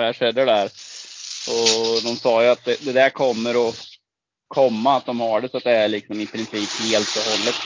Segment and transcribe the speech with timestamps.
[0.00, 0.64] här skedde där.
[1.48, 3.76] Och de sa ju att det, det, där kommer att
[4.48, 7.56] komma, att de har det så att det är liksom i princip helt och hållet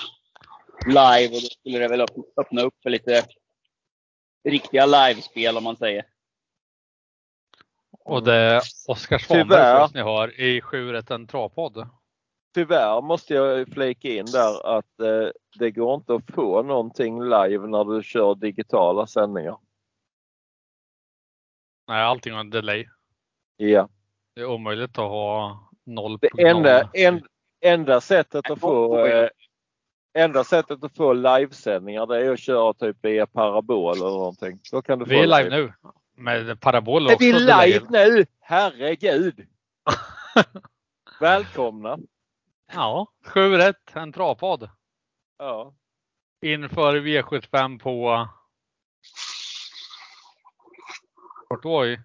[0.86, 1.36] live.
[1.36, 2.06] Och då skulle det väl
[2.36, 3.24] öppna upp för lite
[4.48, 6.04] riktiga livespel om man säger.
[8.04, 11.88] Och det är Oskar Svanberg ni har i 7 en travpodd.
[12.54, 17.66] Tyvärr måste jag flika in där att eh, det går inte att få någonting live
[17.66, 19.56] när du kör digitala sändningar.
[21.92, 22.86] Nej, allting har en delay.
[23.56, 23.88] Ja.
[24.34, 27.22] Det är omöjligt att ha noll Det enda, en,
[27.60, 29.28] enda sättet att få eh,
[30.14, 34.60] Enda sättet att få livesändningar det är att köra typ via parabol eller någonting.
[34.72, 35.72] Då kan du vi är live nu.
[36.16, 37.14] Med parabol också.
[37.14, 38.26] Är vi live nu?
[38.40, 39.46] Herregud!
[41.20, 41.98] Välkomna!
[42.72, 44.68] Ja, 7 rätt, en travpodd.
[45.38, 45.74] Ja.
[46.42, 48.28] Inför V75 på
[51.52, 52.00] Vart var vi?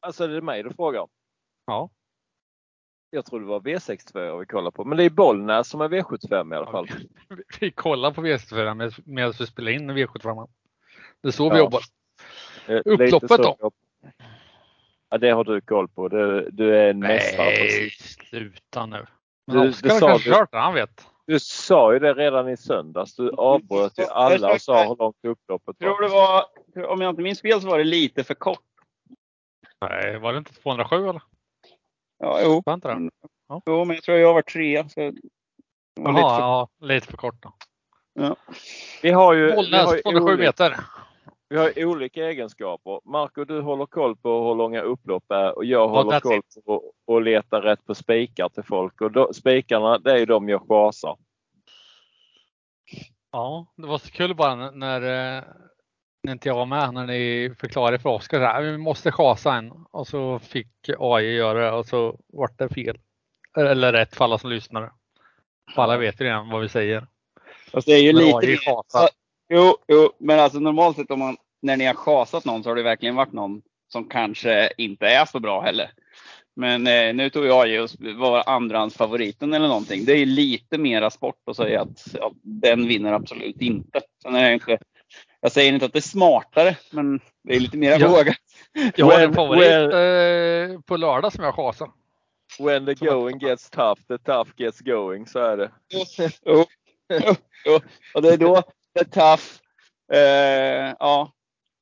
[0.00, 1.08] Alltså det är mig du frågar?
[1.66, 1.90] Ja.
[3.10, 6.54] Jag tror det var V62 vi kollade på, men det är Bollnäs som är V75
[6.54, 6.86] i alla fall.
[6.88, 6.96] Ja,
[7.28, 10.48] vi, vi kollar på V64 medan vi spelar in V75.
[11.20, 11.52] Det är så ja.
[11.52, 11.82] vi jobbar.
[12.66, 13.70] Eh, Upploppet då?
[15.10, 16.08] Ja, det har du koll på.
[16.08, 17.46] Du, du är en mästare.
[17.46, 17.90] Nej,
[18.30, 19.06] sluta nu.
[19.46, 21.06] Men du, Oskar kanske kört det, han vet.
[21.26, 23.16] Du sa ju det redan i söndags.
[23.16, 25.88] Du avbröt ju alla och sa hur långt upploppet var.
[25.88, 26.44] Tror det var,
[26.90, 28.58] om jag inte minns fel så var det lite för kort.
[29.80, 31.22] Nej, var det inte 207 eller?
[32.18, 32.62] Ja, jo.
[32.66, 33.08] Då.
[33.48, 33.62] Ja.
[33.66, 34.88] Jo, men jag tror jag var trea.
[34.88, 36.40] Så Jaha, lite för...
[36.40, 37.54] ja, lite för kort då.
[38.12, 38.36] Ja.
[39.02, 39.54] Vi har ju...
[39.54, 40.76] Bollnäs 207 meter.
[41.52, 43.00] Vi har olika egenskaper.
[43.04, 47.24] Marco, du håller koll på hur långa upplopp är och jag håller koll på att
[47.24, 49.00] leta rätt på spikar till folk.
[49.00, 51.16] Och då, spikarna, det är ju de jag chasar.
[53.32, 55.00] Ja, det var så kul bara när,
[56.22, 59.72] när inte jag var med när ni förklarade för Oskar att vi måste chasa en
[59.90, 62.98] och så fick AI göra det och så vart det fel.
[63.56, 64.92] Eller rätt för alla som lyssnar.
[65.74, 67.06] För alla vet ju redan vad vi säger.
[67.72, 69.08] Fast det är ju men lite AI.
[69.54, 72.76] Jo, jo, men alltså normalt sett om man, när ni har chasat någon så har
[72.76, 73.62] det verkligen varit någon
[73.92, 75.90] som kanske inte är så bra heller.
[76.56, 80.04] Men eh, nu tog jag ju var andrahandsfavoriten eller någonting.
[80.04, 84.00] Det är lite mera sport att säga att ja, den vinner absolut inte.
[84.22, 84.78] Sen är det inte,
[85.40, 88.08] jag säger inte att det är smartare, men det är lite mer ja.
[88.08, 88.36] vågat.
[88.96, 91.90] Jag har en favorit when, eh, på lördag som jag chasar.
[92.58, 95.26] When the going gets tough, the tough gets going.
[95.26, 95.70] Så är det.
[95.88, 96.04] Jo,
[97.08, 97.34] jo,
[97.64, 97.80] jo.
[98.14, 98.62] Och det är då
[98.98, 99.42] the tough,
[100.12, 101.32] eh, ja,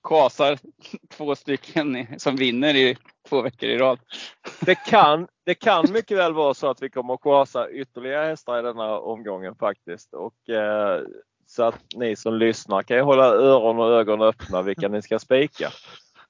[0.02, 0.58] kasar
[1.10, 2.96] två stycken som vinner i
[3.28, 3.98] två veckor i rad.
[4.60, 8.58] Det kan, det kan mycket väl vara så att vi kommer att kasa ytterligare hästar
[8.58, 10.14] i denna omgången faktiskt.
[10.14, 11.02] Och, eh,
[11.46, 15.18] så att ni som lyssnar kan ju hålla öron och ögon öppna vilka ni ska
[15.18, 15.70] spika.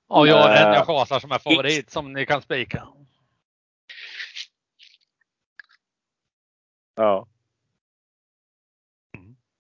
[0.08, 2.88] Ja, jag har en jag kasar som är favorit som ni kan spika.
[6.94, 7.26] Ja.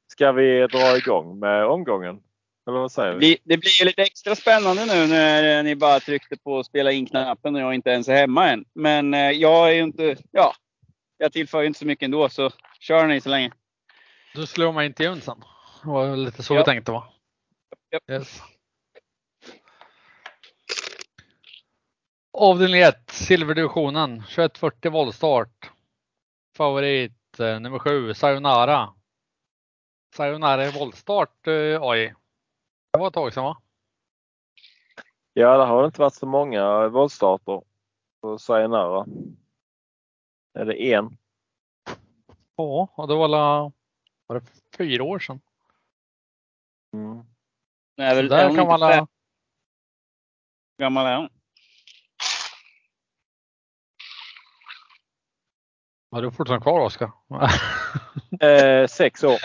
[0.06, 2.22] Ska vi dra igång med omgången?
[2.70, 3.38] Eller vad säger vi?
[3.44, 7.74] Det blir lite extra spännande nu när ni bara tryckte på spela in-knappen och jag
[7.74, 8.64] inte ens är hemma än.
[8.74, 10.54] Men eh, jag är ju inte, ja,
[11.18, 13.52] jag tillför ju inte så mycket ändå så kör ni så länge.
[14.34, 15.44] Du slår mig inte in sen.
[15.82, 16.58] Det var lite så ja.
[16.58, 17.08] vi tänkte va?
[17.94, 18.02] Yep.
[18.10, 18.42] Yes.
[22.32, 25.70] Avdelning 1, silverdivisionen, 2140 voltstart.
[26.56, 28.88] Favorit eh, nummer 7, Sayonara.
[30.16, 32.14] Sayonara i voltstart eh, AI.
[32.92, 33.62] Det var ett tag sedan va?
[35.32, 37.62] Ja, det har inte varit så många voltstarter
[38.20, 39.06] på Sayonara.
[40.54, 41.16] Är det en?
[42.56, 43.72] Ja, och det var, la,
[44.26, 44.46] var det
[44.76, 45.40] fyra år sedan.
[46.92, 47.24] Mm.
[47.96, 49.06] Nej, väl, där kan man la...
[50.78, 51.28] gammal är hon?
[56.10, 57.12] Har du fortfarande kvar Oskar?
[58.46, 59.38] eh, sex år.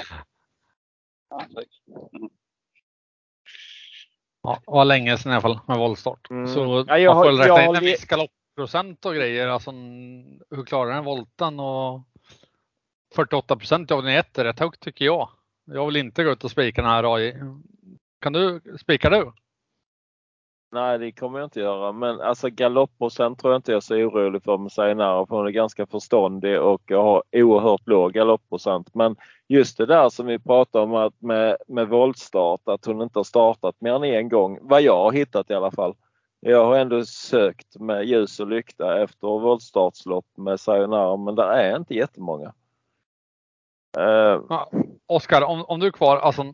[4.45, 6.29] Ja, det var länge sedan i alla fall med voltstart.
[6.29, 6.47] Mm.
[6.47, 9.47] Så ja, jag man får väl räkna in en viss galoppprocent och grejer.
[9.47, 9.71] Alltså,
[10.51, 11.59] hur klarar den volten?
[11.59, 12.01] Och
[13.15, 15.29] 48 procent av den är ett är rätt högt tycker jag.
[15.65, 17.33] Jag vill inte gå ut och spika den här AI.
[18.21, 19.31] Kan du, spika du?
[20.75, 21.91] Nej, det kommer jag inte göra.
[21.91, 25.25] Men alltså galoppprocent tror jag inte jag är så orolig för med Sayonara.
[25.25, 28.95] För hon är ganska förståndig och har oerhört låg galoppprocent.
[28.95, 29.15] Men
[29.47, 33.23] just det där som vi pratade om att med, med voltstart, att hon inte har
[33.23, 34.59] startat mer än en gång.
[34.61, 35.95] Vad jag har hittat i alla fall.
[36.39, 41.77] Jag har ändå sökt med ljus och lykta efter voltstartslopp med Sayonara men det är
[41.77, 42.53] inte jättemånga.
[43.97, 44.63] Uh,
[45.07, 46.53] Oskar, om, om du är kvar, alltså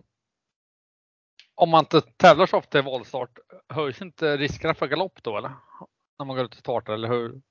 [1.55, 3.39] om man inte tävlar så ofta i voltstart,
[3.69, 5.51] höjs inte riskerna för galopp då eller?
[6.19, 7.41] När man går ut och startar, eller hur?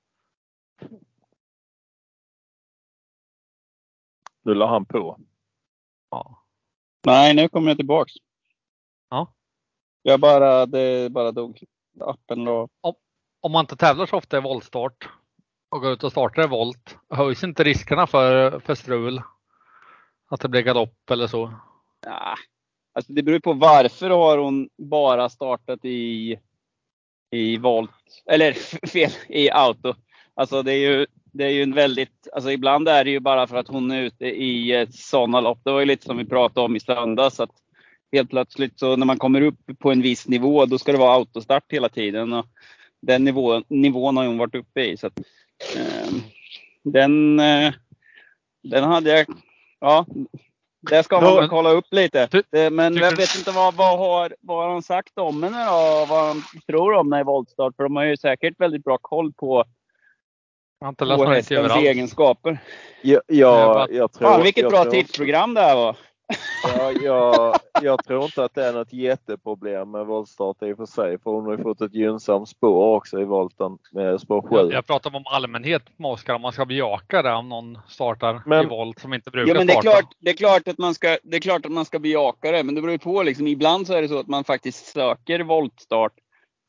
[4.42, 5.20] Nu la han på.
[6.10, 6.44] Ja.
[7.06, 8.12] Nej, nu kommer jag tillbaks.
[9.08, 9.34] Ja.
[10.02, 11.64] Jag bara, det bara dog.
[12.00, 12.68] Appen då.
[12.80, 12.94] Om,
[13.40, 15.08] om man inte tävlar så ofta i voltstart
[15.68, 19.22] och går ut och startar i volt, höjs inte riskerna för, för strul?
[20.28, 21.54] Att det blir galopp eller så?
[22.00, 22.36] Ja,
[22.92, 26.38] alltså det beror på varför har hon bara startat i,
[27.30, 27.90] i volt,
[28.26, 28.52] eller
[28.88, 29.94] fel, i auto.
[30.34, 33.46] Alltså det är ju, det är ju en väldigt, alltså ibland är det ju bara
[33.46, 35.60] för att hon är ute i sådana lopp.
[35.64, 37.40] Det var ju lite som vi pratade om i söndags.
[37.40, 37.50] Att
[38.12, 41.14] helt plötsligt så när man kommer upp på en viss nivå då ska det vara
[41.14, 42.32] autostart hela tiden.
[42.32, 42.46] Och
[43.02, 44.96] den nivån, nivån har hon varit uppe i.
[44.96, 45.18] Så att,
[45.76, 46.14] eh,
[46.82, 47.74] den, eh,
[48.62, 49.26] den hade jag,
[49.80, 50.06] ja
[50.80, 52.28] det ska man väl kolla upp lite.
[52.70, 56.06] Men jag vet inte vad, vad, har, vad har han sagt om henne då?
[56.08, 57.76] Vad han tror om henne i voltstart?
[57.76, 59.64] För de har ju säkert väldigt bra koll på,
[60.98, 62.58] på hästens egenskaper.
[63.02, 65.96] Ja, ja, jag tror, Fan vilket bra tipsprogram det här var.
[66.62, 70.86] Ja, jag, jag tror inte att det är något jätteproblem med voltstart i och för
[70.86, 71.18] sig.
[71.18, 74.56] För hon har ju fått ett gynnsamt spår också i volten med spår 7.
[74.56, 78.42] Jag, jag pratar om allmänhet med Oskar, om man ska bejaka det om någon startar
[78.46, 80.78] men, i volt som inte brukar ja, men det är Klart, det, är klart att
[80.78, 83.22] man ska, det är klart att man ska bejaka det, men det beror ju på.
[83.22, 86.12] Liksom, ibland så är det så att man faktiskt söker voltstart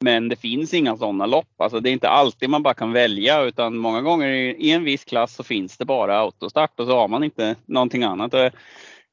[0.01, 1.61] men det finns inga sådana lopp.
[1.61, 5.05] Alltså det är inte alltid man bara kan välja utan många gånger i en viss
[5.05, 8.33] klass så finns det bara autostart och så har man inte någonting annat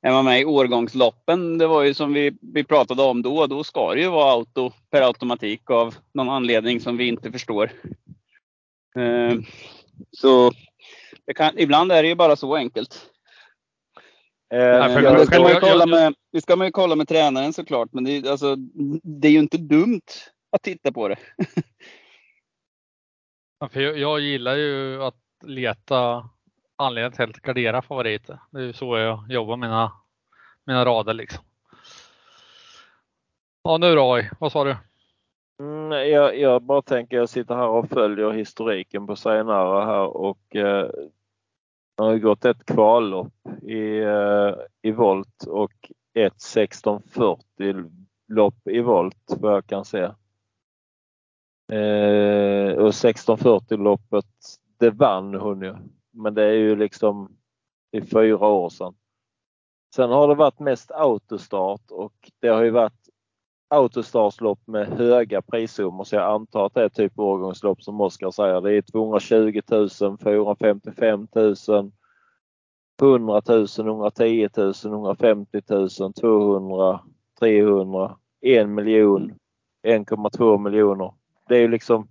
[0.03, 3.65] är man med i årgångsloppen, det var ju som vi, vi pratade om då, då
[3.65, 7.71] ska det ju vara auto per automatik av någon anledning som vi inte förstår.
[8.97, 9.35] Eh,
[10.11, 10.53] så
[11.37, 13.11] kan, ibland är det ju bara så enkelt.
[14.55, 17.89] Eh, det, ska man ju kolla med, det ska man ju kolla med tränaren såklart,
[17.93, 18.57] men det, alltså,
[19.03, 20.01] det är ju inte dumt
[20.51, 21.17] att titta på det.
[23.61, 26.29] ja, för jag, jag gillar ju att leta
[26.79, 28.39] anledning till att gardera favoriter.
[28.51, 29.93] Det är ju så jag jobbar mina,
[30.65, 31.45] mina rader liksom.
[33.63, 34.77] Ja nu då, Roy, vad sa du?
[35.61, 40.57] Mm, jag, jag, bara tänker, jag sitter här och följer historiken på senare här och
[40.57, 40.91] eh,
[41.97, 47.91] det har gått ett kvallopp i, eh, i volt och ett 1640
[48.29, 50.03] lopp i volt vad jag kan se.
[51.73, 54.27] Eh, och 1640 loppet,
[54.79, 55.75] det vann hon ju.
[56.19, 57.37] Men det är ju liksom
[57.93, 58.95] i fyra år sedan.
[59.95, 63.09] Sen har det varit mest autostart och det har ju varit
[63.69, 68.61] autostartslopp med höga prissummor så jag antar att det är typ årgångslopp som Oskar säger.
[68.61, 71.93] Det är 220 000, 455 000,
[73.03, 77.01] 100 000, 110 000, 150 000, 200,
[77.41, 79.35] 300, 1 miljon,
[79.87, 81.13] 1,2 miljoner.
[81.49, 82.09] Det är ju liksom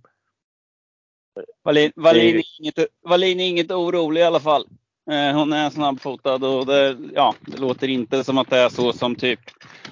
[1.64, 4.66] Wallin, Wallin, är inget, Wallin är inget orolig i alla fall.
[5.10, 8.92] Eh, hon är snabbfotad och det, ja, det låter inte som att det är så
[8.92, 9.40] som typ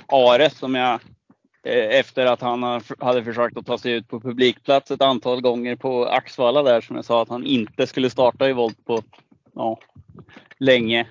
[0.07, 1.01] Ares som jag
[1.67, 5.77] eh, efter att han hade försökt att ta sig ut på publikplats ett antal gånger
[5.77, 9.03] på Axvalla där som jag sa att han inte skulle starta i volt på
[9.55, 9.79] ja,
[10.59, 11.07] länge.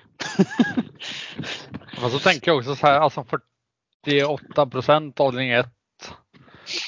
[2.04, 3.24] Och så tänker jag också så här, alltså
[4.04, 5.75] 48 procent avdelning 1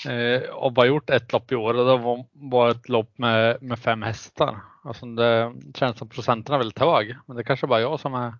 [0.08, 3.62] Eh, och bara gjort ett lopp i år och det var, var ett lopp med,
[3.62, 4.56] med fem hästar.
[4.84, 8.34] Alltså det känns som procenten är väldigt hög, men det kanske bara jag som är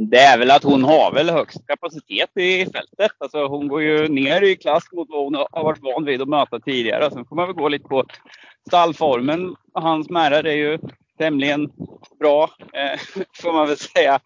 [0.00, 3.12] det är väl att hon har väl högst kapacitet i fältet.
[3.18, 6.28] Alltså hon går ju ner i klass mot vad hon har varit van vid att
[6.28, 7.10] möta tidigare.
[7.10, 8.04] Sen får man väl gå lite på
[8.66, 9.56] stallformen.
[9.74, 10.78] Hans märrar är ju
[11.18, 11.70] tämligen
[12.18, 13.00] bra, eh,
[13.42, 14.20] får man väl säga.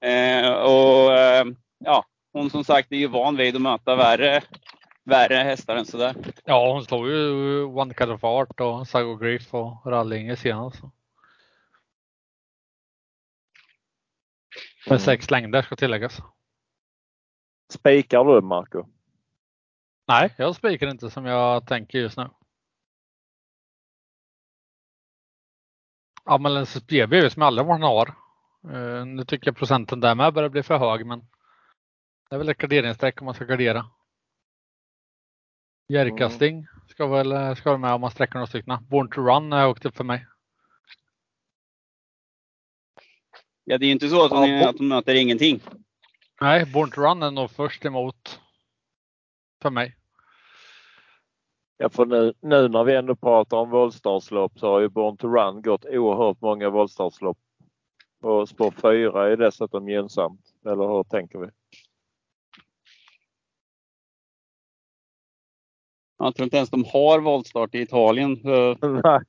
[0.00, 1.44] Eh, och eh,
[1.84, 2.04] ja,
[2.36, 4.42] hon som sagt är ju van vid att möta värre
[5.04, 6.16] värre hästar än sådär.
[6.44, 10.82] Ja, hon slog ju One Cut of Art och Sago Griff och Rallinge senast.
[10.82, 10.92] Med
[14.86, 14.98] mm.
[14.98, 16.22] sex längder ska tilläggas.
[17.72, 18.86] Spikar du Marco?
[20.08, 22.28] Nej, jag spikar inte som jag tänker just nu.
[26.24, 28.14] Amalensis BB som jag aldrig varit har.
[28.74, 31.26] Uh, nu tycker jag procenten där med börjar bli för hög men
[32.28, 33.86] det är väl ett garderingsstreck om man ska gardera.
[35.88, 38.86] Jerkasting ska väl ska vara med om man sträcker några stycken.
[38.88, 40.26] Born to Run har åkt upp för mig.
[43.64, 45.60] Ja, det är ju inte så att ja, att hon möter ingenting.
[46.40, 48.40] Nej, Born to Run är nog först emot
[49.62, 49.96] för mig.
[51.76, 55.28] Ja, för nu, nu när vi ändå pratar om voltstartslopp så har ju Born to
[55.28, 57.38] Run gått oerhört många voltstartslopp.
[58.22, 60.40] Och spår 4 är dessutom gynnsamt.
[60.64, 61.50] Eller hur tänker vi?
[66.18, 68.40] Jag tror inte ens de har voltstart i Italien.
[69.02, 69.20] Nej.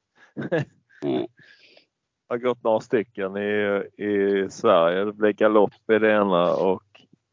[2.27, 5.05] Det har gått några stycken i, i Sverige.
[5.05, 6.83] Det blev galopp i det ena och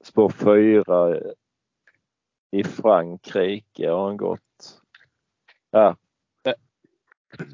[0.04, 1.18] spår fyra
[2.50, 4.80] i Frankrike har han gått.
[5.70, 5.96] Ja.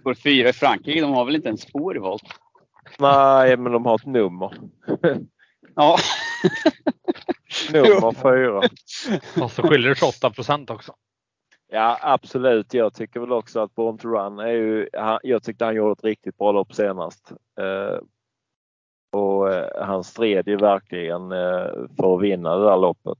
[0.00, 2.22] Spår fyra i Frankrike, de har väl inte en spår i volt?
[2.98, 4.54] Nej, men de har ett nummer.
[5.74, 5.96] ja.
[7.72, 8.62] nummer fyra.
[9.44, 10.94] Och så skiljer det 28 procent också.
[11.72, 12.74] Ja absolut.
[12.74, 14.88] Jag tycker väl också att Born to Run är ju,
[15.22, 17.32] jag tyckte han gjorde ett riktigt bra lopp senast.
[17.60, 17.98] Eh,
[19.12, 23.18] och eh, han stred ju verkligen eh, för att vinna det där loppet.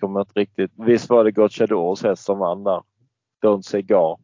[0.00, 2.82] Kommer inte riktigt, visst var det Gocciadors häst som vann där?
[3.44, 4.18] Don't Cigar.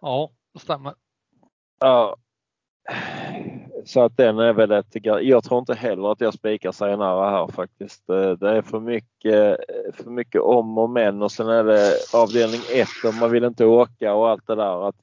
[0.00, 0.94] Ja, det stämmer.
[1.78, 2.16] Ja.
[3.88, 7.48] Så att den är väl ett, jag tror inte heller att jag spikar senare här
[7.48, 8.10] faktiskt.
[8.10, 9.56] Eh, det är för mycket,
[9.94, 13.64] för mycket om och men och sen är det avdelning 1 och man vill inte
[13.64, 14.88] åka och allt det där.
[14.88, 14.96] Att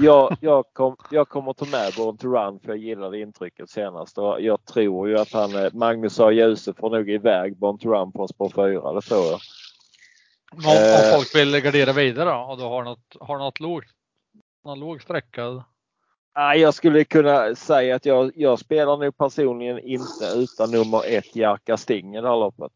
[0.00, 4.18] jag, jag, kom, jag kommer ta med Born to Run för jag gillade intrycket senast
[4.18, 6.30] och jag tror ju att han, Magnus A.
[6.30, 9.40] Djuse får nog iväg Born to Run på spår 4, det tror jag.
[10.52, 11.16] Om, om eh.
[11.16, 13.84] folk vill gardera vidare och du har något, har något lågt,
[14.64, 15.64] någon låg sträcka?
[16.34, 21.76] Jag skulle kunna säga att jag, jag spelar nog personligen inte utan nummer ett Jerka
[21.76, 22.72] Sting i det här loppet.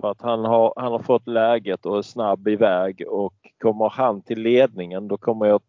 [0.00, 4.22] För att han har, han har fått läget och är snabb iväg och kommer han
[4.22, 5.62] till ledningen då kommer jag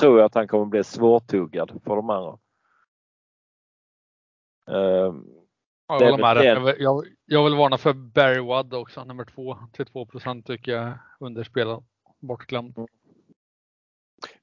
[0.00, 2.38] tror jag att han kommer bli svårtuggad för de andra.
[4.66, 5.26] Um,
[5.88, 10.06] jag, med jag, jag, vill varna för Barry Wood också, nummer två till 2
[10.44, 11.84] tycker jag underspelad,
[12.20, 12.78] bortglömd.
[12.78, 12.88] Mm.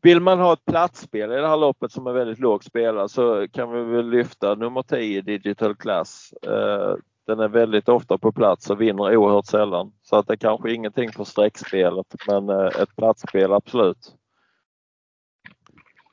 [0.01, 3.48] Vill man ha ett platsspel i det här loppet som är väldigt lågt spelat så
[3.48, 6.34] kan vi väl lyfta nummer 10 Digital Class.
[6.48, 6.96] Uh,
[7.27, 9.91] den är väldigt ofta på plats och vinner oerhört sällan.
[10.01, 14.15] Så att det är kanske ingenting för streckspelet men uh, ett platsspel absolut.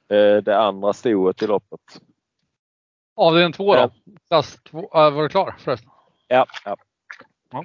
[0.09, 1.81] Eh, det andra stoet i loppet.
[3.17, 3.91] Avdelning två då?
[4.29, 5.91] Klass två, äh, var du klar förresten?
[6.29, 6.47] Ja.
[6.65, 6.77] ja.
[7.51, 7.65] ja.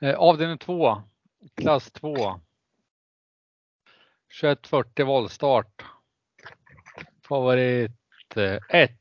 [0.00, 1.02] Eh, avdelning två,
[1.54, 2.40] klass 2.
[4.40, 5.84] 2140 voltstart.
[7.28, 7.92] Favorit
[8.68, 8.92] 1.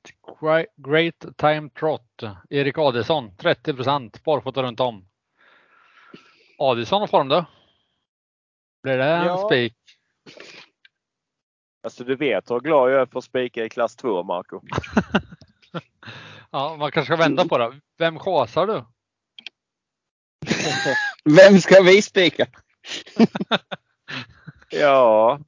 [0.76, 2.24] Great Time Trot.
[2.50, 5.10] Erik Adelsson 30 procent barfota runt om.
[6.58, 7.46] Adelsson har form då?
[8.84, 9.48] Blir det en ja.
[9.48, 9.76] spik?
[11.84, 14.62] Alltså du vet hur glad jag är för spika i klass 2 Marco.
[16.52, 17.80] ja, man kanske ska vända på det.
[17.98, 18.84] Vem chasar du?
[21.36, 22.48] Vem ska vi spika?
[24.80, 25.40] ja.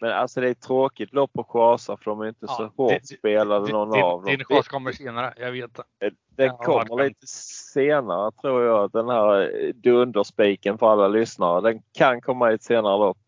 [0.00, 2.82] Men alltså det är ett tråkigt lopp att chasa för de är inte ja, så
[2.82, 4.24] hårt det, spelade någon din, av dem.
[4.24, 6.10] Din chas kommer senare, jag vet det.
[6.36, 7.26] Den kommer lite
[7.72, 8.90] senare tror jag.
[8.90, 11.60] Den här dunderspiken för alla lyssnare.
[11.60, 13.18] Den kan komma i ett senare lopp.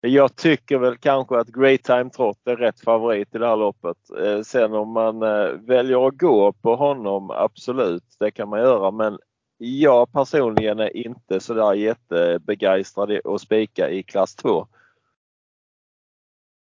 [0.00, 3.96] Jag tycker väl kanske att Great Time Trot är rätt favorit i det här loppet.
[4.20, 8.90] Eh, sen om man eh, väljer att gå på honom, absolut, det kan man göra.
[8.90, 9.18] Men
[9.58, 14.66] jag personligen är inte sådär jättebegeistrad att spika i klass 2.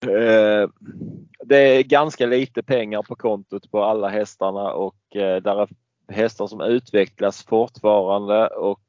[0.05, 0.69] Eh,
[1.43, 5.69] det är ganska lite pengar på kontot på alla hästarna och eh, där är
[6.08, 8.81] hästar som utvecklas fortfarande och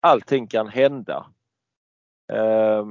[0.00, 1.26] allting kan hända
[2.32, 2.84] eh,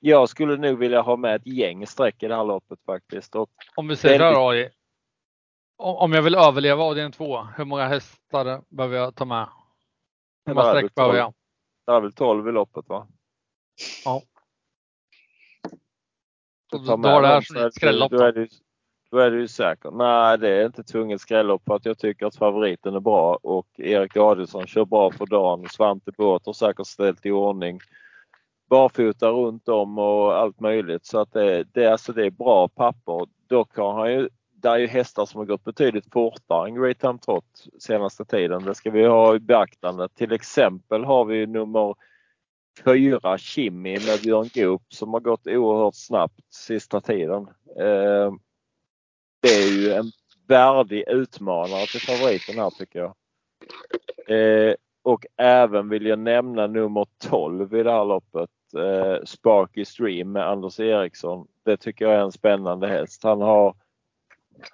[0.00, 3.34] jag skulle nog vilja ha med ett gäng streck i det här loppet faktiskt.
[3.34, 4.70] Och om vi säger så här
[5.76, 9.48] Om jag vill överleva avdelning 2, hur många hästar behöver jag ta med?
[10.42, 11.34] Streck behöver jag?
[11.86, 13.06] Det är väl 12 i loppet va?
[14.04, 14.22] Ja.
[16.70, 18.10] Så då har det här som skrällopp?
[18.10, 18.48] Då är, du,
[19.10, 19.90] då är du säker.
[19.90, 23.66] Nej, det är inte tvunget skrällopp för att jag tycker att favoriten är bra och
[23.78, 25.68] Erik Adielsson kör bra för dagen.
[25.68, 27.80] Svante Båth har säkert ställt i ordning
[28.70, 31.06] barfota runt om och allt möjligt.
[31.06, 33.26] Så att det, det, alltså det är bra papper.
[33.46, 34.28] Dock har han ju,
[34.60, 38.64] det är ju hästar som har gått betydligt fortare än Great Time Trot senaste tiden.
[38.64, 40.08] Det ska vi ha i beaktande.
[40.08, 41.94] Till exempel har vi nummer
[42.84, 47.48] fyra Kimmy med Björn Goop som har gått oerhört snabbt sista tiden.
[47.78, 48.32] Eh,
[49.42, 50.10] det är ju en
[50.48, 53.14] värdig utmanare till favoriten här tycker jag.
[54.28, 60.32] Eh, och även vill jag nämna nummer 12 i det här loppet eh, Sparky Stream
[60.32, 61.46] med Anders Eriksson.
[61.64, 63.22] Det tycker jag är en spännande häst.
[63.22, 63.74] Han har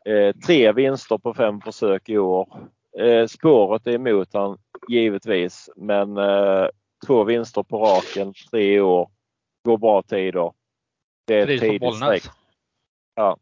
[0.05, 2.69] eh, tre vinster på fem försök i år.
[2.99, 6.67] Eh, spåret är emot han givetvis men eh,
[7.07, 9.11] två vinster på raken, tre år.
[9.65, 10.53] Går bra tider.
[11.27, 12.25] Det är ett tidigt streck.
[13.15, 13.37] Ja.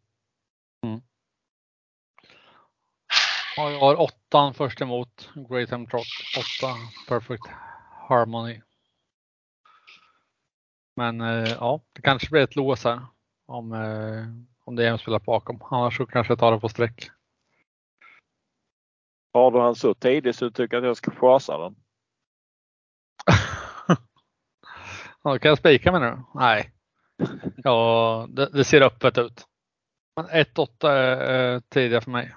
[0.87, 1.01] Mm.
[3.57, 6.07] Ja, jag har åttan först emot Great Ham Trot.
[6.39, 6.75] Åtta
[7.09, 7.47] Perfect
[8.09, 8.61] Harmony.
[10.97, 13.01] Men eh, ja, det kanske blir ett lås här
[13.47, 15.62] om, eh, om det är en spelare bakom.
[15.71, 17.11] Annars så kanske jag tar det på streck.
[19.33, 21.76] Har du han så tidigt så du tycker att jag ska chasa den?
[25.23, 26.23] ja, kan jag spika med nu?
[26.35, 26.73] Nej.
[27.56, 29.47] Ja, det, det ser öppet ut.
[30.16, 32.35] Men 1-8 är tidiga för mig.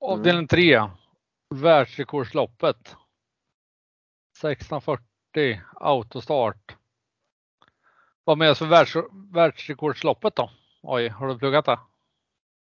[0.00, 0.80] Avdelning 3.
[1.54, 2.96] Världsrekordsloppet.
[4.44, 6.76] 1640 autostart.
[8.24, 8.96] Vad menas för världs,
[9.32, 10.50] världsrekordsloppet då?
[10.82, 11.78] Oj, har du pluggat det?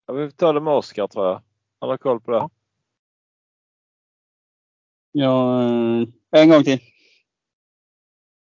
[0.05, 1.43] Ja, vi får ta det med Oskar tror jag.
[1.79, 2.38] Han har koll på det.
[2.38, 2.50] Ja,
[5.12, 6.79] ja en gång till.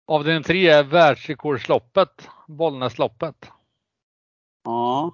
[0.07, 3.51] Avdelning 3 är världsrekordsloppet, Bollnäsloppet.
[4.65, 5.13] Ja.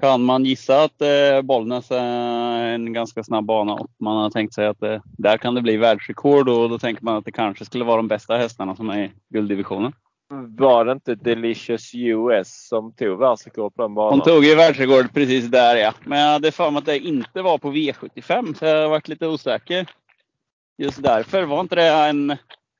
[0.00, 4.54] Kan man gissa att eh, Bollnäs är en ganska snabb bana och man har tänkt
[4.54, 7.64] sig att eh, där kan det bli världsrekord och då tänker man att det kanske
[7.64, 9.92] skulle vara de bästa hästarna som är i gulddivisionen.
[10.58, 14.12] Var det inte Delicious US som tog världsrekord på den banan?
[14.12, 15.94] Hon tog ju världsrekord precis där ja.
[16.04, 19.08] Men jag hade för mig att det inte var på V75 så jag har varit
[19.08, 19.90] lite osäker.
[20.78, 21.42] Just därför.
[21.42, 22.36] Var inte det en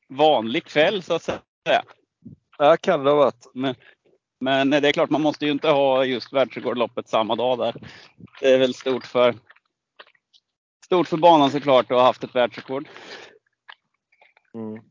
[0.09, 1.83] vanlig kväll så att säga?
[2.59, 3.51] Ja, kan det ha varit.
[3.55, 3.75] Men,
[4.41, 7.75] men det är klart, man måste ju inte ha just världsrekordloppet samma dag där.
[8.41, 9.35] Det är väl stort för,
[10.85, 12.89] stort för banan såklart att ha haft ett världsrekord.
[14.55, 14.83] Mm.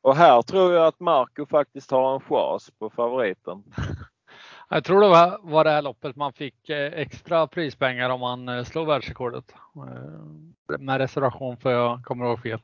[0.00, 3.62] Och här tror jag att Marco faktiskt har en chans på favoriten.
[4.68, 8.48] Jag tror det var, var det här loppet man fick eh, extra prispengar om man
[8.48, 9.54] eh, slog världsrekordet.
[9.76, 12.60] Eh, med reservation för jag kommer ihåg fel.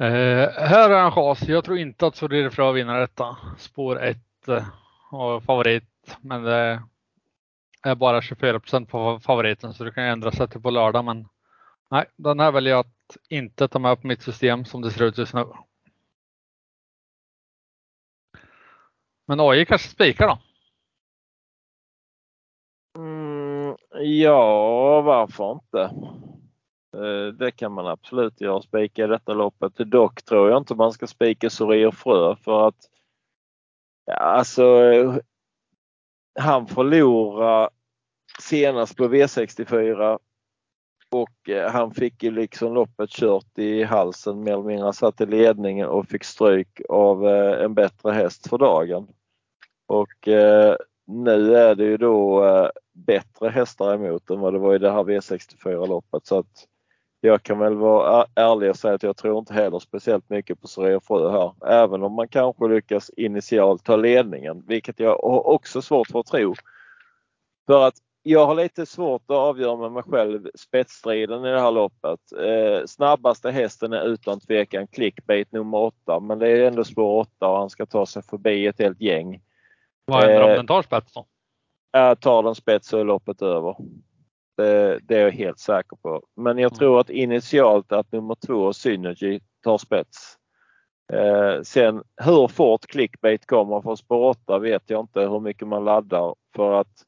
[0.00, 1.42] Eh, här är en chans.
[1.42, 3.36] Jag tror inte att Soriri Frö vinner detta.
[3.58, 4.66] Spår 1 eh,
[5.12, 6.16] och favorit.
[6.20, 6.82] Men det
[7.82, 11.04] är bara 24% på favoriten så det kan ändra sig till på lördag.
[11.04, 11.28] Men
[11.90, 15.04] nej, den här väljer jag att inte ta med på mitt system som det ser
[15.04, 15.46] ut just nu.
[19.26, 20.38] Men AI kanske spikar då?
[22.98, 25.90] Mm, ja, varför inte?
[26.94, 29.76] Eh, det kan man absolut göra, spika i detta loppet.
[29.76, 32.90] Dock tror jag inte man ska spika Sorir Frö för att
[34.06, 34.64] ja, alltså
[36.38, 37.70] han förlorade
[38.40, 40.18] senast på V64
[41.10, 44.84] och eh, han fick ju liksom loppet kört i halsen mer eller mindre.
[44.84, 49.08] Han satt i ledningen och fick stryk av eh, en bättre häst för dagen.
[49.86, 50.28] Och
[51.06, 52.42] nu är det ju då
[52.92, 56.68] bättre hästar emot än vad det var i det här V64 loppet så att
[57.20, 60.68] jag kan väl vara ärlig och säga att jag tror inte heller speciellt mycket på
[60.68, 61.52] Soraya Frö här.
[61.66, 66.26] Även om man kanske lyckas initialt ta ledningen, vilket jag har också svårt för att
[66.26, 66.54] tro.
[67.66, 71.70] För att jag har lite svårt att avgöra med mig själv spetsstriden i det här
[71.70, 72.20] loppet.
[72.32, 77.48] Eh, snabbaste hästen är utan tvekan clickbait nummer 8 men det är ändå spår 8
[77.48, 79.42] och han ska ta sig förbi ett helt gäng.
[80.04, 81.26] Vad händer om eh, den tar spets då?
[81.98, 83.76] Äh, tar den spets så är loppet över.
[84.60, 86.22] Det, det, är jag helt säker på.
[86.36, 90.36] Men jag tror att initialt att nummer två Synergy tar spets.
[91.12, 95.84] Eh, sen hur fort clickbait kommer från spår 8 vet jag inte hur mycket man
[95.84, 97.04] laddar för att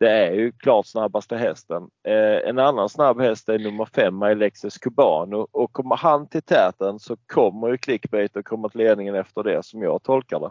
[0.00, 1.82] det är ju klart snabbaste hästen.
[2.08, 6.98] Eh, en annan snabb häst är nummer 5, Alexis Cubano och kommer han till täten
[6.98, 10.50] så kommer ju clickbait och kommer till ledningen efter det som jag tolkar det.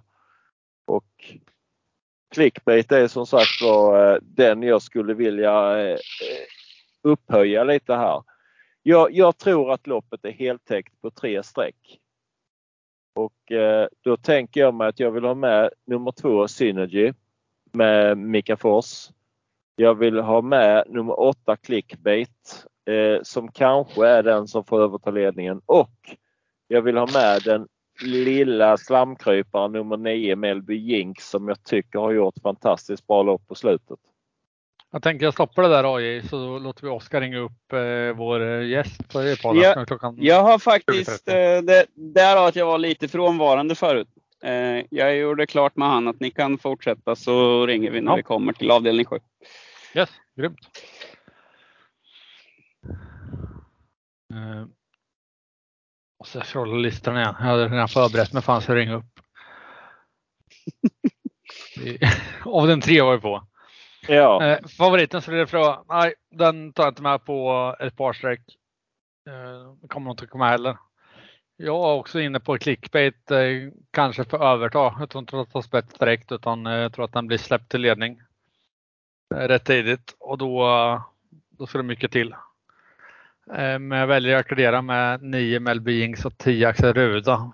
[0.86, 1.06] Och
[2.34, 5.98] clickbait är som sagt var eh, den jag skulle vilja eh,
[7.02, 8.24] upphöja lite här.
[8.84, 12.00] Jag, jag, tror att loppet är heltäckt på tre streck.
[13.16, 17.14] Och eh, då tänker jag mig att jag vill ha med nummer två Synergy
[17.72, 19.10] med Mika Fors.
[19.76, 25.12] Jag vill ha med nummer åtta Clickbait eh, som kanske är den som får överta
[25.12, 26.16] ledningen och
[26.68, 27.68] jag vill ha med den
[28.04, 33.56] lilla slamkryparen nummer 9 Melby Jinx som jag tycker har gjort fantastiskt bra lopp på
[33.56, 34.00] slutet.
[34.92, 38.42] Jag tänker jag stoppar det där AJ så låter vi Oskar ringa upp eh, vår
[38.62, 43.08] gäst på podden ja, klockan Jag har faktiskt, eh, det, därav att jag var lite
[43.08, 44.08] frånvarande förut.
[44.44, 48.16] Eh, jag gjorde klart med han att ni kan fortsätta så ringer vi när ja.
[48.16, 49.20] vi kommer till avdelning 7.
[49.96, 50.60] Yes, grymt.
[54.34, 54.66] Uh,
[56.24, 57.36] och så scrolla listan igen.
[57.40, 59.20] Jag hade redan förberett mig för att ringa upp.
[62.46, 63.48] Av den tre var vi på.
[64.08, 64.58] Ja.
[64.62, 65.80] Uh, favoriten så blir det fråga.
[65.90, 68.42] Nej, den tar jag inte med på ett par streck.
[69.82, 70.78] Det kommer inte komma heller.
[71.58, 73.32] Jag är också inne på clickbait,
[73.92, 74.96] kanske för övertag.
[75.00, 77.72] Jag tror inte att det tas bett direkt utan jag tror att den blir släppt
[77.72, 78.22] till ledning
[79.36, 80.68] rätt tidigt och då,
[81.50, 82.36] då ska det mycket till.
[83.48, 87.52] Eh, men jag väljer att gardera med 9 Mel Beings och 10 Axel Ruda.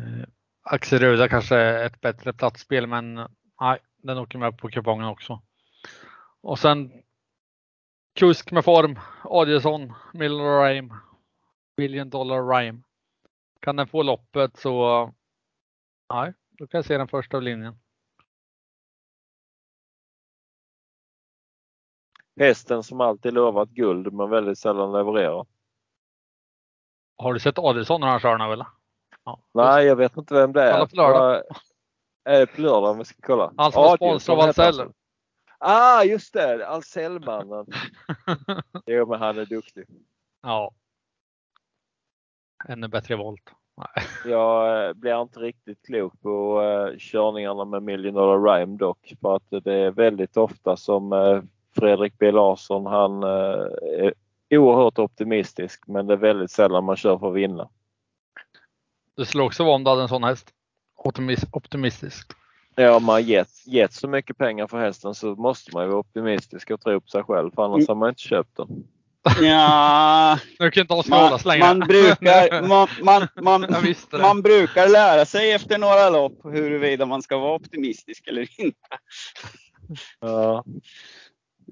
[0.00, 0.28] Eh,
[0.62, 3.14] Axel Ruda kanske är ett bättre platsspel men
[3.60, 5.42] nej, den åker med på kupongen också.
[6.40, 6.92] Och sen
[8.14, 10.94] kusk med form, Adielsson, Miller Rhyme,
[11.76, 12.82] Billion Dollar Rhyme.
[13.60, 15.04] Kan den få loppet så
[16.14, 17.78] nej, då kan jag se den första av linjen.
[22.38, 25.46] Hästen som alltid lovat guld men väldigt sällan levererar.
[27.16, 28.66] Har du sett Adielsson när han kör nu eller?
[29.24, 29.40] Ja.
[29.54, 30.72] Nej, jag vet inte vem det är.
[30.72, 31.42] Kolla på lördag.
[32.24, 33.52] Är det på lördag om vi ska kolla?
[33.56, 34.92] Han som var sponsor av Ahlsell.
[35.58, 36.68] Ah, just det!
[36.68, 37.66] Ahlsellmannen.
[38.86, 39.84] jo, men han är duktig.
[40.42, 40.72] Ja.
[42.68, 43.52] Ännu bättre volt.
[44.24, 49.12] Jag eh, blir inte riktigt klok på uh, körningarna med Million Dollar Rhyme dock.
[49.20, 51.12] För att det är väldigt ofta som
[51.76, 53.66] Fredrik B Larsson, han uh,
[54.48, 57.68] är oerhört optimistisk men det är väldigt sällan man kör för att vinna.
[59.16, 60.50] Det skulle också vara om du hade en sån häst.
[61.50, 62.32] optimistisk.
[62.74, 66.00] Ja, om man gett, gett så mycket pengar för hästen så måste man ju vara
[66.00, 67.86] optimistisk och tro på sig själv för annars mm.
[67.88, 68.84] har man inte köpt den.
[69.40, 73.66] Ja, nu kan inte Oskar man brukar, man, man, man,
[74.20, 78.88] man brukar lära sig efter några lopp huruvida man ska vara optimistisk eller inte.
[80.20, 80.64] Ja.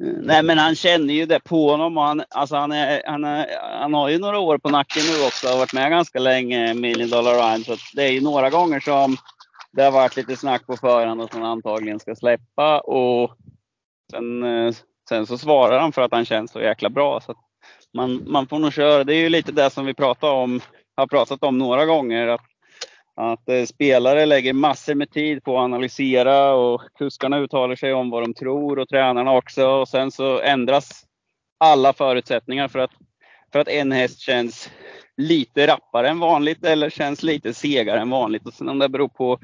[0.00, 3.24] Eh, nej men han känner ju det på honom och han, alltså han, är, han,
[3.24, 3.46] är,
[3.80, 7.10] han har ju några år på nacken nu också och varit med ganska länge, Million
[7.10, 7.64] Dollar Rhyme.
[7.64, 9.16] Så det är ju några gånger som
[9.72, 13.30] det har varit lite snack på förhand att han antagligen ska släppa och
[14.10, 14.74] sen, eh,
[15.08, 17.20] sen så svarar han för att han känns så jäkla bra.
[17.20, 17.34] Så
[17.94, 19.04] man, man får nog köra.
[19.04, 20.60] Det är ju lite det som vi pratar om,
[20.96, 22.26] har pratat om några gånger.
[22.26, 22.40] Att,
[23.16, 28.10] att eh, spelare lägger massor med tid på att analysera och kuskarna uttalar sig om
[28.10, 29.66] vad de tror och tränarna också.
[29.66, 31.04] Och sen så ändras
[31.58, 32.90] alla förutsättningar för att,
[33.52, 34.70] för att en häst känns
[35.16, 38.46] lite rappare än vanligt eller känns lite segare än vanligt.
[38.46, 39.38] Och sen om det beror på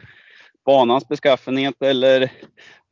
[0.64, 2.32] banans beskaffenhet eller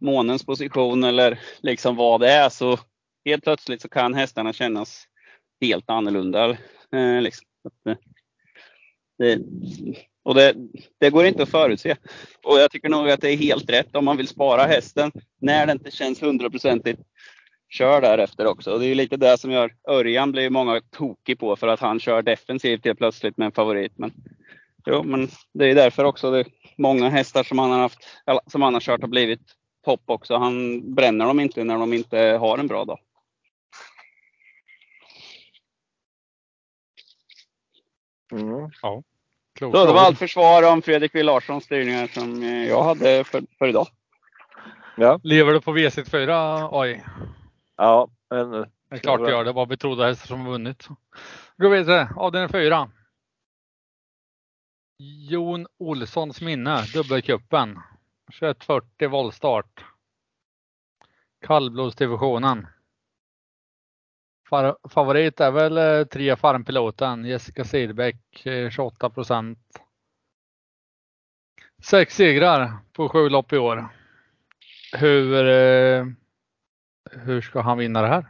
[0.01, 2.79] månens position eller liksom vad det är så
[3.25, 5.05] helt plötsligt så kan hästarna kännas
[5.61, 6.51] helt annorlunda.
[6.93, 7.47] Eh, liksom.
[7.89, 7.97] Eh,
[9.19, 9.39] det,
[10.23, 10.55] och det,
[10.99, 11.97] det, går inte att förutse.
[12.45, 15.67] Och jag tycker nog att det är helt rätt om man vill spara hästen när
[15.67, 17.01] det inte känns hundraprocentigt.
[17.69, 18.73] Kör därefter också.
[18.73, 22.01] Och det är lite det som gör Örjan blir många tokig på för att han
[22.01, 23.93] kör defensivt helt plötsligt med en favorit.
[23.97, 24.13] Men,
[24.87, 26.45] jo, men det är därför också det
[26.79, 27.99] många hästar som han har haft,
[28.47, 29.41] som han har kört har blivit
[29.85, 30.37] topp också.
[30.37, 32.99] Han bränner dem inte när de inte har en bra dag.
[38.33, 38.71] Mm.
[38.83, 39.03] Ja.
[39.61, 43.69] Så det var allt försvar om Fredrik W Larssons styrningar som jag hade för, för
[43.69, 43.87] idag.
[44.97, 45.21] Ja.
[45.23, 47.03] Lever du på V64 AI?
[47.77, 48.67] Ja, ännu.
[48.91, 49.45] Det är klart du gör.
[49.45, 50.89] Det var betrodda hästar som vunnit.
[51.57, 52.91] Gå vidare, avdelning 4.
[54.99, 57.79] Jon Olssons minne, dubbelcupen.
[58.27, 59.85] 2140 voltstart.
[61.47, 62.67] Kallblodsdivisionen.
[64.91, 69.59] Favorit är väl eh, tre farmpiloten Jessica Sidbeck 28 eh, procent.
[71.83, 73.89] Sex segrar på sju lopp i år.
[74.93, 76.07] Hur, eh,
[77.11, 78.27] hur ska han vinna det här?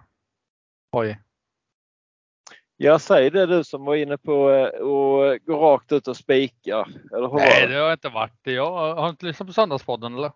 [0.92, 1.20] Oj.
[2.76, 6.86] Jag säger det du som var inne på att gå rakt ut och spika.
[7.12, 8.40] Eller hur Nej, det har jag inte varit.
[8.42, 10.32] Jag har inte lyssnat på Söndagspodden eller?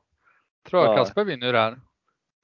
[0.69, 1.81] Tror jag Kasper vinner det här.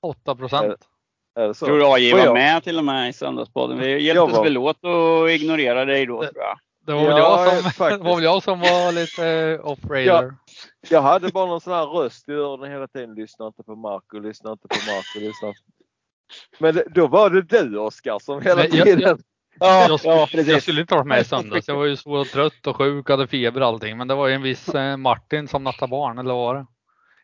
[0.02, 0.88] 8 procent.
[1.34, 3.78] Tror du AJ var med till och med i Söndagspodden?
[3.78, 4.44] Vi hjälptes var...
[4.44, 6.58] väl åt att ignorera dig då tror jag.
[6.86, 8.04] Det var väl, ja, jag, som, faktiskt.
[8.04, 10.04] var väl jag som var lite uh, off-radar.
[10.04, 10.32] Ja,
[10.90, 13.14] jag hade bara någon sån här röst i öronen hela tiden.
[13.14, 15.52] Lyssna inte på Marco, lyssna inte på Marco, lyssna.
[16.58, 19.18] Men då var det du Oskar som hela Nej, tiden jag,
[19.58, 21.68] Ja, jag, ja, jag skulle inte varit med i söndags.
[21.68, 23.96] Jag var ju så trött och sjuk, hade feber och allting.
[23.96, 26.66] Men det var ju en viss eh, Martin som nattade barn, eller vad var det?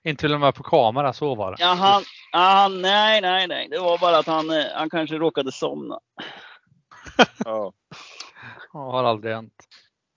[0.06, 1.56] Inte till och med på kamera, så var det.
[1.60, 3.68] Ja, han, han, nej, nej, nej.
[3.70, 5.98] Det var bara att han, eh, han kanske råkade somna.
[7.44, 7.72] ja.
[8.72, 9.52] Det har aldrig hänt.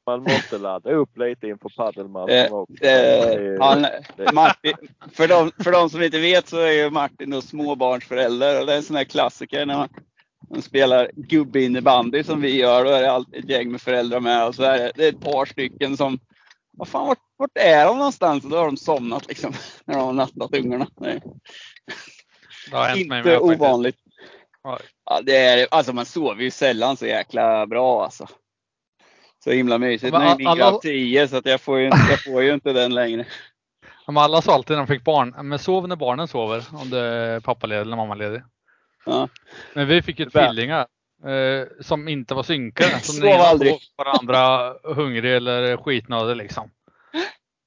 [0.05, 2.83] Man måste ladda upp lite inför padelmatchen eh, också.
[2.83, 3.85] Eh, han,
[4.33, 4.73] Martin,
[5.13, 8.77] för, de, för de som inte vet så är ju Martin småbarnsförälder och det är
[8.77, 9.89] en sån här klassiker när man
[10.49, 12.85] de spelar gubbinnebandy som vi gör.
[12.85, 15.09] Då är det alltid ett gäng med föräldrar med och så är det, det är
[15.09, 16.19] ett par stycken som
[16.79, 18.43] vad fan, vart, vart är de någonstans?
[18.43, 19.53] då har de somnat liksom
[19.85, 20.87] när de har nattat ungarna.
[20.97, 21.21] Nej.
[22.95, 23.97] Inte ovanligt.
[25.05, 28.27] Ja, det är, alltså man sover ju sällan så jäkla bra alltså.
[29.43, 30.11] Så himla mysigt.
[30.11, 30.71] Men, nu är min alla...
[30.71, 33.25] grabb 10 så att jag, får ju jag får ju inte den längre.
[34.07, 36.65] Men alla sa alltid när de fick barn, men sov när barnen sover.
[36.73, 38.41] Om det är pappaledig eller mammaledig.
[39.05, 39.29] Ja.
[39.73, 40.87] Men vi fick ju tvillingar
[41.25, 42.89] eh, som inte var synkade.
[43.03, 43.75] Som Sov aldrig.
[43.97, 46.71] varandra hungrig eller skitnödig liksom.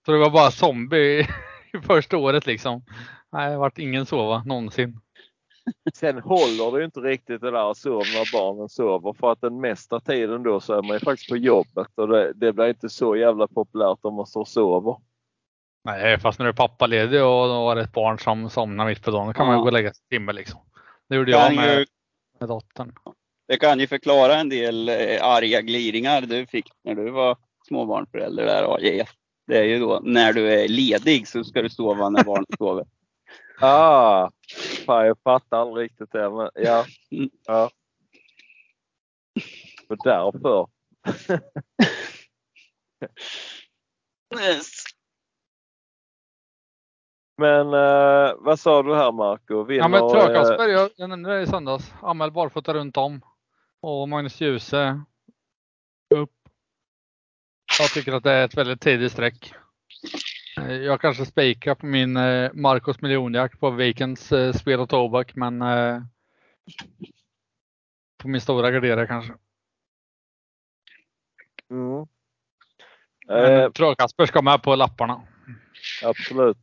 [0.06, 1.20] Så det var bara zombie
[1.72, 2.84] i första året liksom.
[3.32, 5.00] Nej, det vart ingen sova någonsin.
[5.94, 9.60] Sen håller det inte riktigt det där att sova när barnen sover för att den
[9.60, 12.88] mesta tiden då så är man ju faktiskt på jobbet och det, det blir inte
[12.88, 14.96] så jävla populärt om man står och sover.
[15.84, 19.26] Nej, fast när du är pappaledig och har ett barn som somnar mitt på dagen
[19.26, 19.52] då kan ja.
[19.52, 20.60] man gå och lägga sig en timme liksom.
[21.08, 21.86] Det gjorde jag med, ju,
[22.40, 22.92] med dottern.
[23.48, 27.37] Det kan ju förklara en del eh, arga gliringar du fick när du var
[27.68, 29.05] småbarnsförälder där AJ.
[29.46, 32.87] Det är ju då när du är ledig så ska du sova när barnet sover.
[33.61, 34.31] Ah,
[34.87, 36.31] fan, jag fattar aldrig riktigt det.
[36.31, 36.85] Men ja.
[37.46, 37.70] ja.
[39.88, 40.66] Och därför.
[44.40, 44.85] yes.
[47.37, 49.62] Men eh, vad sa du här Marco?
[49.62, 51.92] Vinner, ja men Trökasberg, jag, jag nämnde det i söndags.
[52.02, 53.20] Amel barfota runt om.
[53.82, 55.02] Och Magnus Djuse
[56.14, 56.30] upp.
[57.78, 59.54] Jag tycker att det är ett väldigt tidigt streck.
[60.56, 65.34] Eh, jag kanske spikar på min eh, Marcos miljonjakt på Vikens eh, spel och tobak
[65.34, 66.02] men eh,
[68.18, 69.32] på min stora garderare kanske.
[71.70, 72.06] Mm.
[73.28, 75.22] Eh, tror jag Kasper ska med på lapparna.
[76.04, 76.58] Absolut.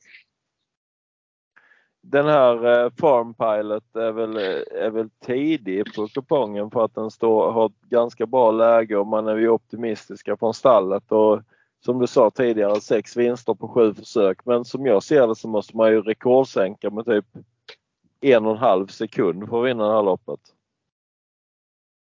[2.02, 4.38] Den här eh, Farm Pilot är väl,
[4.72, 9.08] är väl tidig på kupongen för att den står, har ett ganska bra läge och
[9.08, 11.12] man är ju optimistiska från stallet.
[11.12, 11.42] Och
[11.86, 14.46] som du sa tidigare, sex vinster på sju försök.
[14.46, 17.26] Men som jag ser det så måste man ju rekordsänka med typ
[18.22, 20.40] en och en halv sekund för att vinna det här loppet.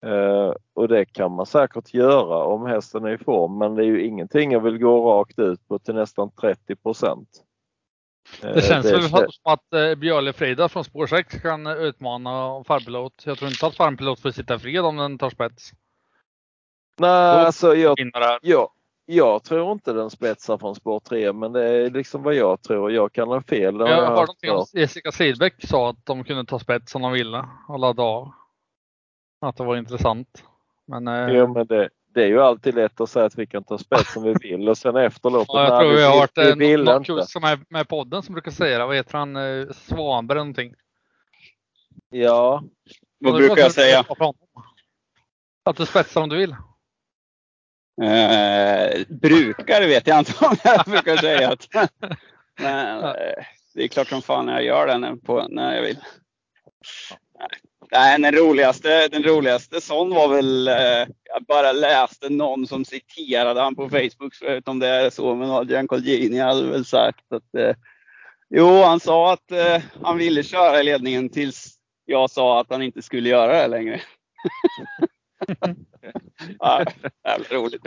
[0.06, 3.86] Uh, och det kan man säkert göra om hästen är i form men det är
[3.86, 7.44] ju ingenting jag vill gå rakt ut på till nästan 30 procent.
[8.42, 13.24] Det känns det väl som att uh, Björle Frida från spår 6 kan utmana Farmpilot.
[13.26, 15.72] Jag tror inte att Farmpilot får sitta fred om den tar spets.
[17.00, 17.98] Nej, alltså jag,
[18.42, 18.70] jag,
[19.06, 22.92] jag tror inte den spetsar från spår 3 men det är liksom vad jag tror.
[22.92, 23.76] Jag kan ha fel.
[23.80, 27.12] Jag, jag hörde någonting om Jessica Sidbeck sa att de kunde ta spets om de
[27.12, 28.32] ville och ladda av.
[29.42, 30.44] Att det var intressant.
[30.86, 31.28] Men, eh...
[31.28, 34.16] Jo, men det, det är ju alltid lätt att säga att vi kan ta spets
[34.16, 35.54] om vi vill och sen efter loppet.
[35.54, 38.34] Ja, jag tror vi, vi har varit en, någon kurs som är med podden som
[38.34, 38.86] brukar säga det.
[38.86, 39.36] Vad heter han?
[39.36, 40.74] Eh, Svanberg någonting.
[42.10, 42.64] Ja.
[43.20, 44.06] Vad brukar jag säga?
[45.64, 46.52] Att du spetsar om du vill.
[48.02, 51.52] Eh, brukar vet jag inte om jag brukar säga.
[51.52, 51.68] Att,
[52.60, 53.14] men eh,
[53.74, 55.98] det är klart som fan jag gör det på, när jag vill.
[57.92, 63.62] Nej, den roligaste, den roligaste sån var väl, eh, jag bara läste någon som citerade
[63.62, 64.34] han på Facebook,
[64.66, 67.76] om det är så, men Adrian Colgjini hade väl sagt att eh,
[68.50, 72.82] Jo, han sa att eh, han ville köra i ledningen tills jag sa att han
[72.82, 74.02] inte skulle göra det längre.
[76.60, 76.86] ja,
[77.24, 77.82] jävla roligt.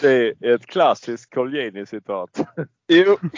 [0.00, 2.40] Det är ett klassiskt Colgjini-citat.
[2.88, 3.18] Jo.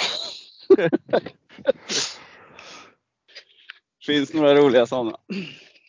[4.06, 5.16] finns några roliga sådana.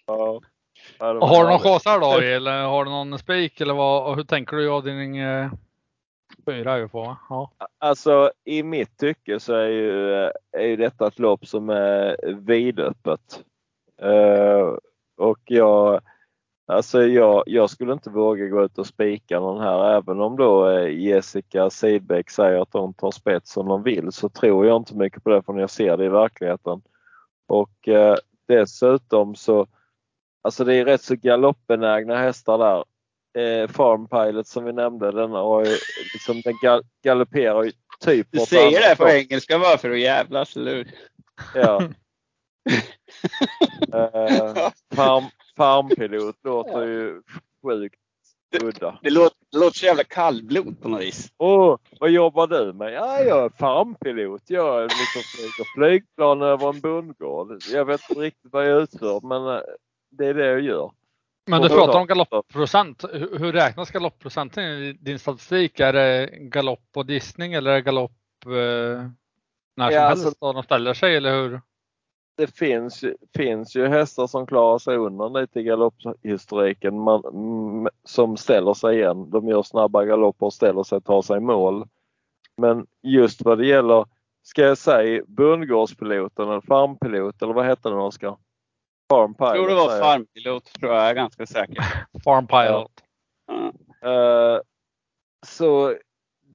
[0.05, 0.41] Ja.
[0.99, 4.69] Har du någon chaser då eller har du någon spik eller vad, hur tänker du
[4.69, 5.51] avdelning eh,
[6.45, 7.17] fyra är på?
[7.29, 7.51] Ja.
[7.79, 10.11] Alltså i mitt tycke så är ju,
[10.51, 13.43] är ju detta ett lopp som är vidöppet.
[14.03, 14.77] Uh,
[15.17, 16.01] och jag,
[16.67, 20.69] alltså jag, jag skulle inte våga gå ut och spika någon här även om då
[20.69, 24.95] eh, Jessica Sidbeck säger att de tar spets om de vill så tror jag inte
[24.95, 26.81] mycket på det förrän jag ser det i verkligheten.
[27.47, 29.67] Och eh, dessutom så,
[30.41, 32.83] alltså det är rätt så galoppbenägna hästar där.
[33.43, 35.77] Eh, Farm Pilot som vi nämnde, den, har ju,
[36.13, 40.55] liksom, den gal galopperar ju typ Du säger det på engelska bara för att jävlas,
[40.55, 40.91] eller hur?
[41.55, 41.81] Ja.
[43.93, 45.23] eh, farm,
[45.57, 47.21] farmpilot låter ju
[47.63, 47.95] sjukt
[48.63, 48.99] udda.
[49.03, 51.31] Det, låter, det låter så jävla kallblod på något vis.
[51.37, 52.93] Åh, oh, vad jobbar du med?
[52.93, 54.41] Ja, jag är farmpilot.
[54.45, 57.61] Jag liksom flyger flygplan över en bondgård.
[57.71, 59.61] Jag vet inte riktigt vad jag utför men eh,
[60.11, 60.91] det är det jag gör.
[61.49, 63.03] Men du pratar om galoppprocent.
[63.13, 65.79] Hur räknas galoppprocenten i din statistik?
[65.79, 68.11] Är det galopp på dissning eller är det galopp
[68.45, 68.51] eh,
[69.75, 71.61] när som ja, helst alltså, de ställer sig eller hur?
[72.37, 73.03] Det finns,
[73.35, 79.29] finns ju hästar som klarar sig undan lite i galopphistoriken man, som ställer sig igen.
[79.29, 81.87] De gör snabba galopper och ställer sig och tar sig mål.
[82.57, 84.05] Men just vad det gäller
[84.43, 88.37] ska jag säga bondgårdspiloten eller farmpilot eller vad hette den Oskar?
[89.09, 89.55] Farm Pilot.
[89.55, 91.83] Jag tror det var farmpilot tror jag, jag är ganska säker.
[92.23, 92.91] Farm Pilot.
[94.01, 94.55] Ja.
[94.55, 94.61] Uh,
[95.45, 95.95] så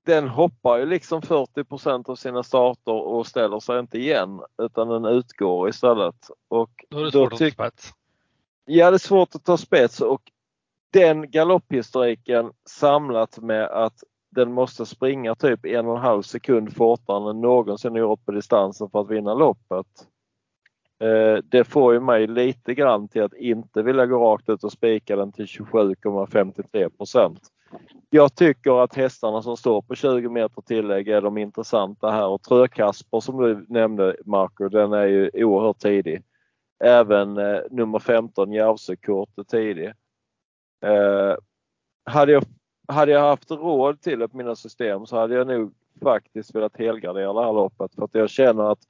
[0.05, 5.05] den hoppar ju liksom 40% av sina starter och ställer sig inte igen utan den
[5.05, 6.31] utgår istället.
[6.49, 7.93] Och då är det svårt att ta spets.
[8.65, 10.23] Ja, det är svårt att ta spets och
[10.93, 17.31] den galopphistoriken samlat med att den måste springa typ en och en halv sekund fortare
[17.31, 19.87] än någonsin gjort på distansen för att vinna loppet.
[21.03, 24.73] Eh, det får ju mig lite grann till att inte vilja gå rakt ut och
[24.73, 27.52] spika den till 27,53 procent.
[28.11, 32.43] Jag tycker att hästarna som står på 20 meter tillägg är de intressanta här och
[32.43, 36.23] Trökasper som du nämnde Marco, den är ju oerhört tidig.
[36.85, 39.93] Även eh, nummer 15 Järvsökort är tidig.
[40.85, 41.35] Eh,
[42.05, 42.45] hade, jag,
[42.89, 47.33] hade jag haft råd till ett mina system så hade jag nog faktiskt velat helgardera
[47.33, 48.83] det här loppet för att jag känner att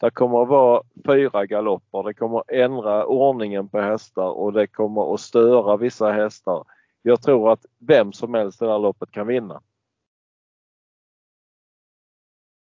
[0.00, 2.02] det kommer att vara fyra galopper.
[2.02, 6.64] Det kommer att ändra ordningen på hästar och det kommer att störa vissa hästar.
[7.02, 9.62] Jag tror att vem som helst i det här loppet kan vinna.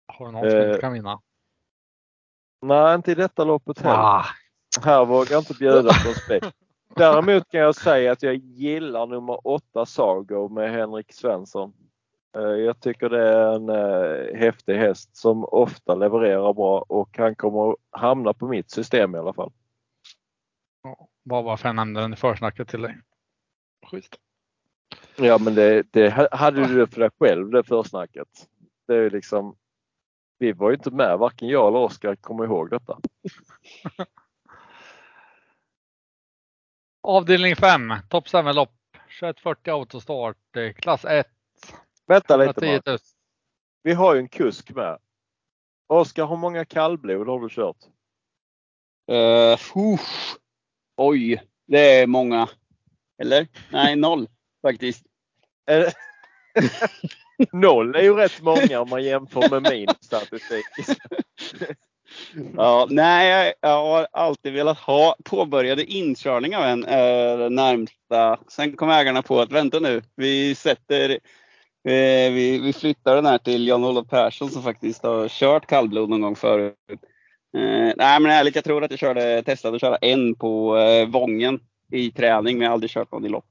[0.07, 1.21] Har du någon som inte kan vinna?
[2.61, 3.99] Nej, inte i detta loppet heller.
[3.99, 4.25] Ah.
[4.83, 6.51] Här vågar jag inte bjuda på spel.
[6.95, 11.73] Däremot kan jag säga att jag gillar nummer åtta Sargo med Henrik Svensson.
[12.35, 17.35] Eh, jag tycker det är en eh, häftig häst som ofta levererar bra och han
[17.35, 19.51] kommer hamna på mitt system i alla fall.
[21.23, 22.97] Bara varför jag nämnde den i försnacket till dig.
[23.85, 24.19] Schysst.
[25.15, 28.27] Ja men det, det hade du det för dig själv det försnacket.
[28.87, 29.55] Det är liksom
[30.37, 32.99] Vi var ju inte med, varken jag eller Oskar kommer ihåg detta.
[37.03, 38.77] Avdelning 5, topp 7-lopp.
[39.19, 40.37] 2140 autostart,
[40.75, 41.27] klass 1.
[42.07, 42.97] Vänta lite bara.
[43.83, 44.97] Vi har ju en kusk med.
[45.87, 47.77] Oskar, hur många kallblod har du kört?
[49.11, 49.99] Uh,
[50.97, 52.49] Oj, det är många.
[53.21, 53.47] Eller?
[53.69, 54.27] Nej, noll
[54.61, 55.05] faktiskt.
[57.51, 60.65] noll är ju rätt många om man jämför med min statistik.
[62.57, 68.39] Ja, nej, jag har alltid velat ha påbörjade inkörningar av en äh, närmsta.
[68.47, 71.09] Sen kom ägarna på att vänta nu, vi sätter
[71.87, 76.21] eh, vi, vi flyttar den här till Jan-Olof Persson som faktiskt har kört kallblod någon
[76.21, 76.75] gång förut.
[77.57, 81.07] Eh, nej men ärligt, jag tror att jag körde, testade att köra en på eh,
[81.07, 81.59] Vången
[81.91, 83.45] i träning men jag har aldrig kört någon i lopp.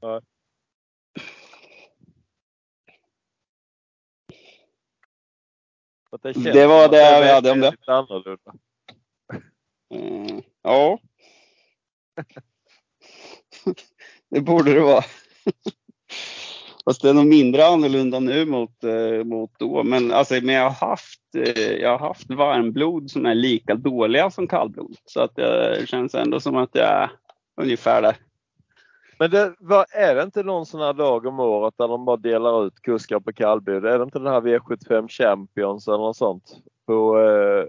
[0.00, 0.20] Ja.
[6.22, 7.74] Det, det, var det vi hade om det.
[7.86, 8.54] Annorlunda.
[9.94, 10.98] Mm, ja.
[14.30, 15.04] det borde det vara.
[16.84, 19.82] Fast det är nog mindre annorlunda nu mot, eh, mot då.
[19.82, 24.30] Men, alltså, men jag, har haft, eh, jag har haft varmblod som är lika dåliga
[24.30, 24.96] som kallblod.
[25.04, 27.10] Så att det känns ändå som att jag
[27.56, 28.16] ungefär där.
[29.18, 32.16] Men det, vad, är det inte någon sån här dag om året där de bara
[32.16, 33.84] delar ut kuskar på kallblod?
[33.84, 36.56] Är det inte den här V75 Champions eller något sånt?
[36.86, 37.66] På, eh...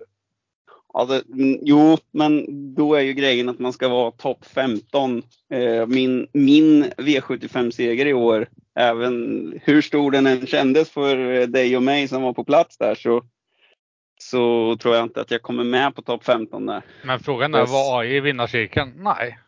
[0.93, 5.23] ja, det, mm, jo, men då är ju grejen att man ska vara topp 15.
[5.53, 9.13] Eh, min, min V75-seger i år, även
[9.63, 13.21] hur stor den än kändes för dig och mig som var på plats där, så
[14.23, 16.81] så tror jag inte att jag kommer med på topp 15 där.
[17.03, 18.91] Men frågan är, var AI i vinnarcirkeln?
[18.95, 19.39] Nej.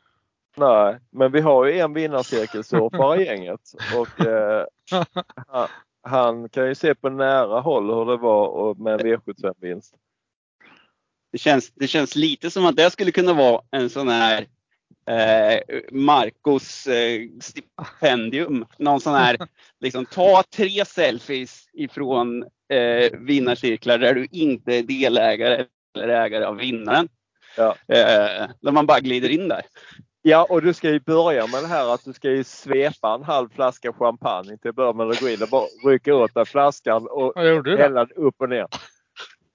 [0.56, 3.62] Nej, men vi har ju en vinnarcirkelsurfare i gänget
[3.96, 4.66] och eh,
[6.04, 9.94] han, kan ju se på nära håll hur det var med en V75-vinst.
[11.32, 14.48] Det känns, det känns lite som att det skulle kunna vara en sån här
[15.10, 18.66] eh, Marcos eh, stipendium.
[18.78, 19.38] Någon sån här,
[19.80, 25.66] liksom ta tre selfies ifrån eh, vinnarcirklar där du inte är delägare
[25.98, 27.08] eller ägare av vinnaren.
[27.58, 27.76] Ja.
[27.88, 29.62] Eh, där man bara glider in där.
[30.28, 33.24] Ja, och du ska ju börja med det här att du ska ju svepa en
[33.24, 36.46] halv flaska champagne till att börja med att gå in och bara rycka åt dig
[36.46, 37.34] flaskan och
[37.66, 38.68] hälla den upp och ner.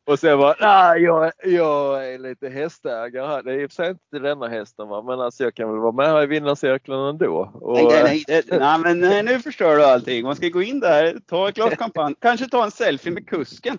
[0.06, 3.42] Och sen bara, nej jag, jag är lite hästägare här.
[3.42, 5.80] Det är i och för sig inte denna hästen va, men alltså jag kan väl
[5.80, 7.51] vara med här i vinnarcirkeln ändå.
[7.61, 10.24] Och, nej, nej, nej, nej, men nej, nu förstör du allting.
[10.24, 13.78] Man ska gå in där, ta ett glas champagne, kanske ta en selfie med kusken.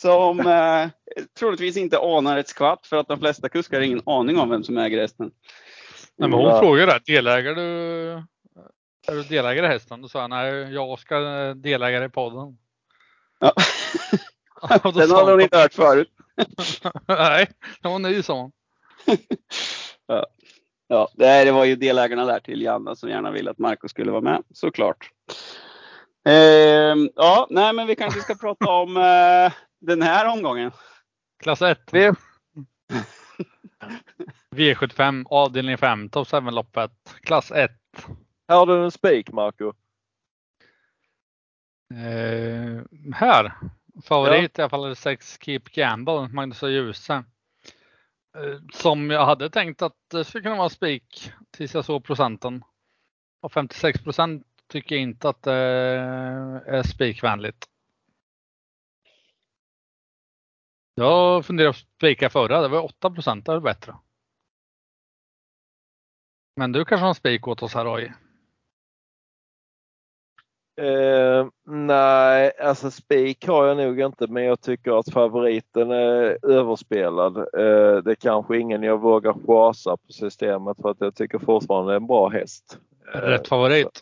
[0.00, 0.88] Som eh,
[1.38, 4.64] troligtvis inte anar ett skvatt för att de flesta kuskar har ingen aning om vem
[4.64, 5.30] som äger hästen.
[6.16, 8.10] Nej, men hon frågade delägare du,
[9.06, 10.02] är du delägare i hästen?
[10.02, 11.18] Då sa jag nej, jag ska
[11.54, 12.58] delägare i podden.
[13.38, 13.52] Ja.
[14.94, 16.08] Den har hon inte hört förut.
[17.08, 17.46] nej,
[17.82, 18.52] hon är ju sån.
[20.06, 20.26] ja.
[20.86, 24.20] Ja, det var ju delägarna där till Janna som gärna ville att Marco skulle vara
[24.20, 25.10] med, såklart.
[26.26, 30.70] Eh, ja, nej men vi kanske ska prata om eh, den här omgången?
[31.42, 31.78] Klass 1.
[31.92, 32.12] V
[34.54, 36.92] V75 avdelning 5, Top 7-loppet.
[37.22, 37.70] Klass 1.
[38.48, 39.72] Här har du en spik Marco.
[41.94, 42.82] Eh,
[43.14, 43.52] här.
[44.04, 44.60] Favorit ja.
[44.60, 47.24] i alla fall är 6 Keep Gamble, Magnus och Djuse.
[48.36, 52.64] Eh, som jag hade tänkt att det skulle kunna vara spik tills jag såg procenten.
[53.40, 55.52] Och 56 procent tycker jag inte att det
[56.66, 57.68] är spikvänligt.
[60.94, 63.94] Jag funderade på att spika förra, det var 8 procent, det är bättre.
[66.56, 68.12] Men du kanske har en spik åt oss här AI?
[70.76, 77.36] Eh, nej, alltså spik har jag nog inte men jag tycker att favoriten är överspelad.
[77.36, 81.92] Eh, det är kanske ingen jag vågar chasa på systemet för att jag tycker fortfarande
[81.92, 82.78] det är en bra häst.
[83.14, 84.00] Eh, Rätt favorit?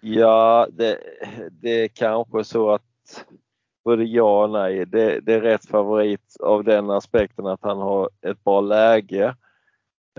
[0.00, 0.98] Ja, det,
[1.50, 2.82] det är kanske så att
[3.84, 4.86] både ja och nej.
[4.86, 9.36] Det, det är rätt favorit av den aspekten att han har ett bra läge.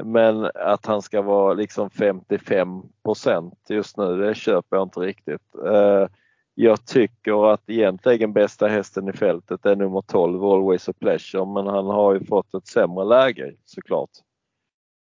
[0.04, 5.56] Men att han ska vara liksom 55% just nu, det köper jag inte riktigt.
[5.66, 6.08] Eh,
[6.56, 11.68] jag tycker att egentligen bästa hästen i fältet är nummer 12, Always a Pleasure, men
[11.68, 14.10] han har ju fått ett sämre läge såklart.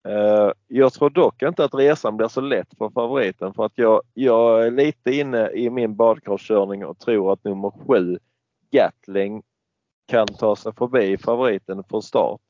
[0.08, 4.02] Eh, jag tror dock inte att resan blir så lätt för favoriten för att jag,
[4.14, 8.18] jag är lite inne i min badkarskörning och tror att nummer 7,
[8.72, 9.44] Gatling,
[10.08, 12.42] kan ta sig förbi favoriten från start.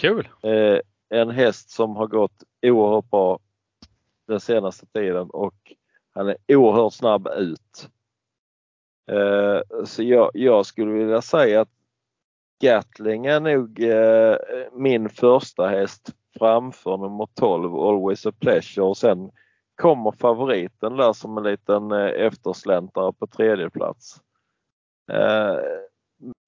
[0.00, 0.28] Kul!
[1.08, 3.38] En häst som har gått oerhört bra
[4.26, 5.54] den senaste tiden och
[6.14, 7.88] han är oerhört snabb ut.
[9.10, 11.68] Eh, så jag, jag, skulle vilja säga att
[12.60, 14.36] Gatling är nog eh,
[14.72, 19.30] min första häst framför nummer 12 Always a Pleasure och sen
[19.74, 24.20] kommer favoriten där som en liten eh, eftersläntrare på tredje plats.
[25.12, 25.56] Eh,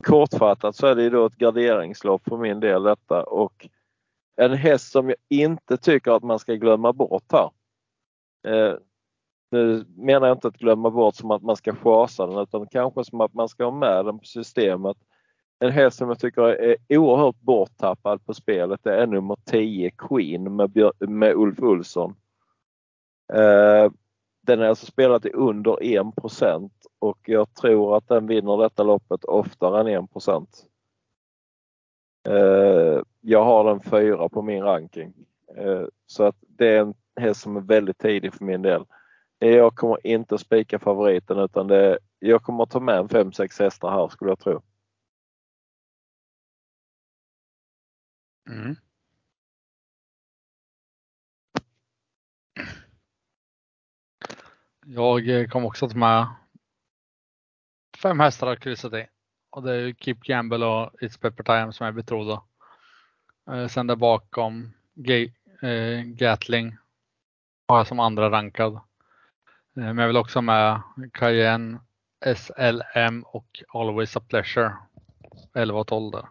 [0.04, 3.68] kortfattat så är det då ett garderingslopp för min del detta och
[4.36, 7.50] en häst som jag inte tycker att man ska glömma bort här.
[8.46, 8.74] Eh,
[9.50, 13.04] nu menar jag inte att glömma bort som att man ska chasa den utan kanske
[13.04, 14.96] som att man ska ha med den på systemet.
[15.58, 20.56] En häst som jag tycker är oerhört borttappad på spelet det är nummer 10 Queen
[20.56, 22.14] med, med Ulf Olsson.
[23.32, 23.92] Eh,
[24.42, 29.24] den är alltså spelad i under 1% och jag tror att den vinner detta loppet
[29.24, 30.10] oftare än 1
[32.28, 35.14] Eh, jag har den fyra på min ranking.
[35.56, 38.84] Eh, så att det är en häst som är väldigt tidig för min del.
[39.40, 43.90] Eh, jag kommer inte spika favoriten utan det, jag kommer ta med en 5-6 hästar
[43.90, 44.62] här skulle jag tro.
[48.48, 48.76] Mm.
[54.86, 56.26] Jag eh, kommer också ta med
[58.02, 59.06] fem hästar att kryssa i.
[59.50, 62.42] Och det är Keep Gamble och It's Pepper Time som är betrodda.
[63.50, 65.32] Eh, sen där bakom G
[65.62, 66.76] eh, Gatling
[67.68, 68.72] har jag som andra rankad.
[68.74, 68.80] Eh,
[69.74, 70.82] men jag vill också med
[71.12, 71.80] Cayenne,
[72.36, 74.76] SLM och Always a Pleasure.
[75.54, 76.28] 11 och 12 där.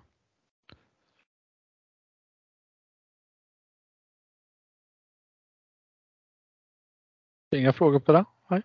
[7.56, 8.26] Inga frågor på det?
[8.50, 8.62] Nej.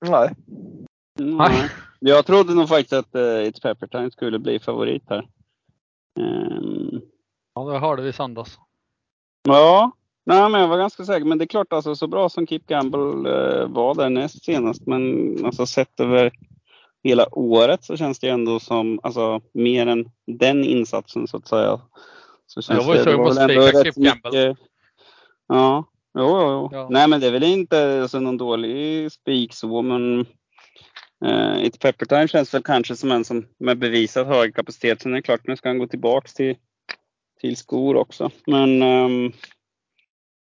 [0.00, 0.34] Nej.
[1.18, 1.70] Nej.
[2.06, 5.28] Jag trodde nog faktiskt att uh, It's Pepper Time skulle bli favorit här.
[6.20, 7.00] Um...
[7.54, 8.58] Ja, det hörde vi i söndags.
[9.42, 9.92] Ja,
[10.26, 11.24] nej, men jag var ganska säker.
[11.24, 14.86] Men det är klart, alltså, så bra som Keep Gamble uh, var där näst senast,
[14.86, 16.32] men alltså, sett över
[17.02, 21.80] hela året så känns det ändå som, alltså mer än den insatsen så att säga.
[22.46, 24.56] Så känns jag var ju sugen på att spika Keep Gamble.
[25.48, 25.84] Ja,
[26.18, 26.68] jo, jo, jo.
[26.72, 26.88] Ja.
[26.90, 30.26] Nej, men det är väl inte alltså, någon dålig spik så, men
[31.24, 35.02] Uh, It's Pepper Time känns väl kanske som en som med bevisat hög kapacitet.
[35.02, 36.56] Sen är det klart, nu ska han gå tillbaks till,
[37.40, 38.30] till skor också.
[38.46, 39.32] Men um,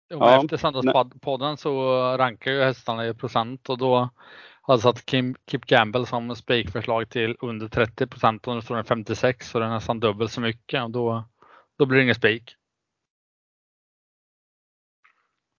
[0.10, 1.82] jo, ja, efter söndagspodden så
[2.18, 4.10] rankar ju hästarna i procent och då
[4.62, 8.86] hade satt Kim, Kip Gamble som spikförslag till under 30 procent och nu står den
[8.86, 11.24] 56 så det är nästan dubbelt så mycket och då,
[11.78, 12.56] då blir det ingen spik.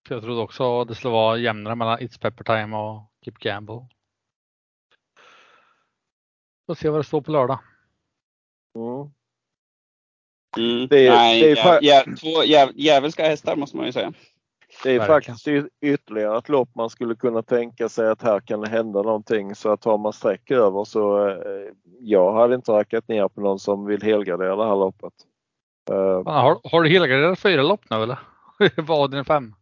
[0.08, 3.88] Jag trodde också det skulle vara jämnare mellan It's Pepper Time och Kip Gamble.
[6.66, 7.58] Får se vad det står på lördag.
[8.74, 9.10] Mm.
[10.56, 10.88] Mm.
[10.88, 14.12] Det är, Nej, det är jä, två jä, djävulska hästar måste man ju säga.
[14.82, 15.36] Det är Verkligen.
[15.36, 19.54] faktiskt ytterligare ett lopp man skulle kunna tänka sig att här kan det hända någonting.
[19.54, 23.58] Så att har man streck över så eh, jag hade inte rackat ner på någon
[23.58, 25.12] som vill helgardera det här loppet.
[25.90, 28.18] Uh, har, har du helgarderat fyra lopp nu eller?
[28.76, 29.54] Vad är din fem?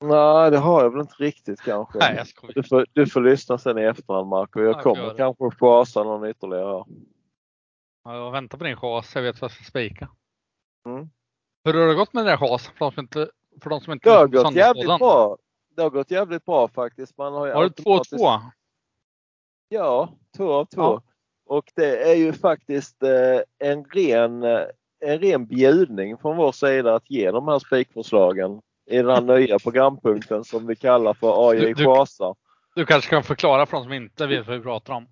[0.00, 1.98] Nej, det har jag väl inte riktigt kanske.
[1.98, 2.54] Nej, jag skojar.
[2.54, 4.60] Du får, du får lyssna sen i efterhand Marco.
[4.60, 6.84] Jag kommer kanske att chasa någon ytterligare.
[8.04, 9.14] Ja, jag väntar på din chas.
[9.14, 10.08] Jag vet vad jag ska spika.
[10.86, 11.08] Mm.
[11.64, 12.66] Hur har det gått med din chas?
[12.66, 13.30] För de som inte,
[13.62, 15.36] för de som inte det har gått jävligt bra.
[15.76, 17.18] Det har gått jävligt bra faktiskt.
[17.18, 18.40] Man har, har du 2-2?
[19.68, 20.82] Ja, två av två.
[20.82, 21.02] Ja.
[21.46, 24.66] Och det är ju faktiskt eh, en ren, eh,
[25.00, 29.58] en ren bjudning från vår sida att ge de här spikförslagen i den här nya
[29.58, 32.34] programpunkten som vi kallar för AJ Chasa.
[32.74, 35.06] Du, du kanske kan förklara för de som inte vet vad vi pratar om?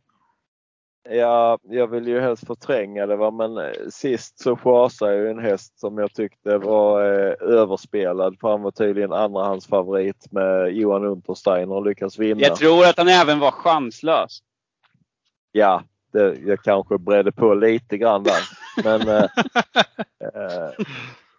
[1.11, 3.31] Ja, jag vill ju helst förtränga det va?
[3.31, 8.37] men eh, sist så chasade jag ju en häst som jag tyckte var eh, överspelad
[8.41, 12.41] för han var tydligen andrahandsfavorit med Johan Untersteiner och lyckas vinna.
[12.41, 14.43] Jag tror att han även var chanslös.
[15.53, 18.43] Ja, det, jag kanske bredde på lite grann där.
[18.85, 19.25] Men eh,
[20.35, 20.71] eh,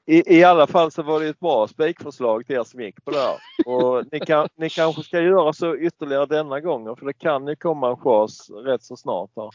[0.06, 3.12] i, i alla fall så var det ett bra spikförslag till er som gick på
[3.12, 3.38] det här.
[3.66, 7.56] Och ni, kan, ni kanske ska göra så ytterligare denna gången för det kan ju
[7.56, 9.30] komma en chans rätt så snart.
[9.36, 9.49] Här.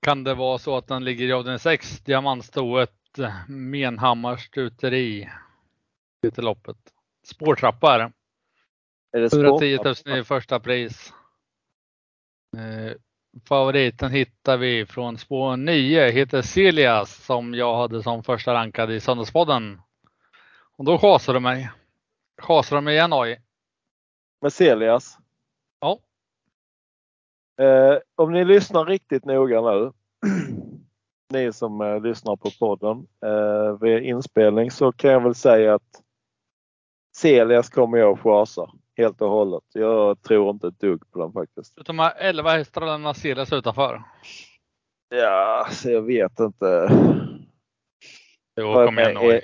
[0.00, 2.94] Kan det vara så att den ligger i avdelning 6, diamantstoet
[3.48, 5.30] Menhammars stuteri?
[6.22, 6.76] Heter loppet.
[7.26, 8.12] Spårtrappa är det.
[9.12, 11.12] Är det 110 000 i första pris.
[13.48, 19.00] Favoriten hittar vi från spår 9, heter Celias som jag hade som första rankad i
[19.00, 19.80] Söndagspodden.
[20.76, 21.70] Och då chasade du mig.
[22.42, 23.40] Chasade du mig igen Oj.
[24.40, 25.18] Med Celias?
[25.80, 25.98] Ja.
[27.64, 29.92] Eh, om ni lyssnar riktigt noga nu,
[31.32, 36.02] ni som eh, lyssnar på podden eh, vid inspelning så kan jag väl säga att
[37.16, 38.70] Celias kommer jag att chasa
[39.00, 39.64] helt och hållet.
[39.72, 41.86] Jag tror inte ett dugg på den faktiskt.
[41.86, 44.02] De här 11 hästarna Ceres utanför?
[45.08, 46.88] Ja, så jag vet inte.
[48.56, 49.40] Jo, kom igen nu.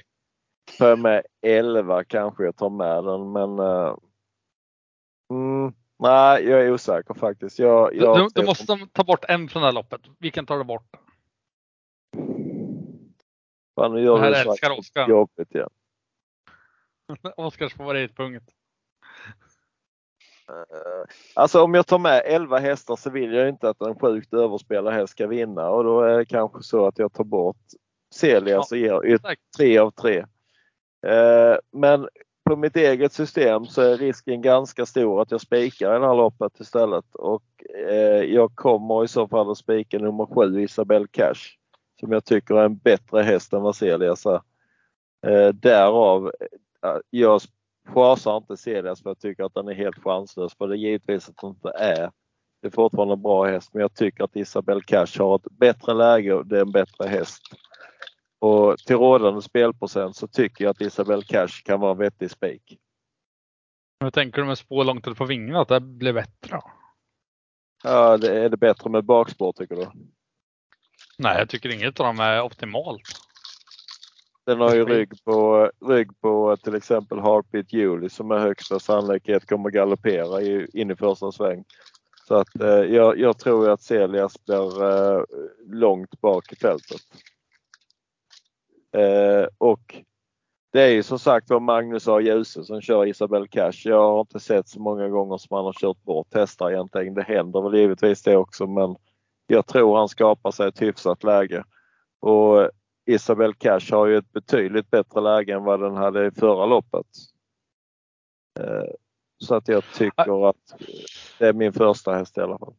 [0.79, 3.97] För med 11 kanske jag tar med den men uh,
[5.31, 7.59] mm, Nej, jag är osäker faktiskt.
[7.59, 10.01] Jag, jag du, du måste ta bort en från det här loppet.
[10.19, 10.97] Vilken tar du bort?
[13.75, 15.09] Fan, nu gör det här älskar Oskar.
[15.09, 15.71] Jobbigt igen.
[17.37, 18.51] Oskars favoritpunkt.
[20.49, 24.35] Eh, alltså om jag tar med 11 hästar så vill jag inte att en sjukt
[24.35, 27.57] överspelad häst ska vinna och då är det kanske så att jag tar bort
[28.15, 29.19] Celias och ger
[29.57, 30.19] tre av tre.
[31.07, 32.09] Eh, men
[32.45, 36.61] på mitt eget system så är risken ganska stor att jag spikar det här loppet
[36.61, 37.45] istället och
[37.89, 41.57] eh, jag kommer i så fall att spika nummer 7 Isabelle Cash
[42.01, 44.41] som jag tycker är en bättre häst än vad Celias är.
[45.53, 46.33] Därav
[47.11, 47.41] jag
[47.87, 50.55] chasar inte Celias för jag tycker att den är helt chanslös.
[50.55, 52.11] För det är givetvis att den inte är.
[52.63, 55.95] Det är fortfarande en bra häst men jag tycker att Isabel Cash har ett bättre
[55.95, 57.43] läge och det är en bättre häst.
[58.39, 62.79] Och till rådande spelprocent så tycker jag att Isabel Cash kan vara en vettig spik.
[64.01, 66.61] Hur tänker du med spår långt ut på vingarna att det blir bättre?
[67.85, 69.87] Ja, det är det bättre med bakspår tycker du?
[71.19, 73.26] Nej, jag tycker inget av dem är optimalt.
[74.47, 79.47] Den har ju rygg på, rygg på till exempel Heartbeat Julie som med högsta sannolikhet
[79.47, 80.43] kommer galoppera
[80.73, 81.65] in i första sväng.
[82.29, 85.23] Så att eh, jag, jag, tror att Celias blir eh,
[85.67, 87.01] långt bak i fältet.
[88.93, 90.03] Eh, och
[90.73, 92.21] det är ju som sagt var Magnus A.
[92.21, 93.81] Djuse som kör Isabel Cash.
[93.85, 97.15] Jag har inte sett så många gånger som han har kört bort hästar egentligen.
[97.15, 98.97] Det händer väl givetvis det också men
[99.47, 101.65] jag tror han skapar sig ett hyfsat läge.
[102.21, 102.71] Och
[103.07, 107.07] Isabel Cash har ju ett betydligt bättre läge än vad den hade i förra loppet.
[108.61, 108.91] Eh,
[109.39, 110.81] så att jag tycker att
[111.39, 112.75] det är min första häst i alla fall.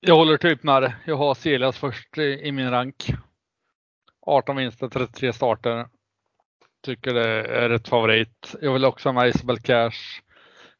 [0.00, 0.94] Jag håller typ med det.
[1.06, 3.06] Jag har Celias först i min rank.
[4.26, 5.88] 18 vinster, 33 starter.
[6.82, 8.54] Tycker det är ett favorit.
[8.60, 10.20] Jag vill också ha med Isabel Cash.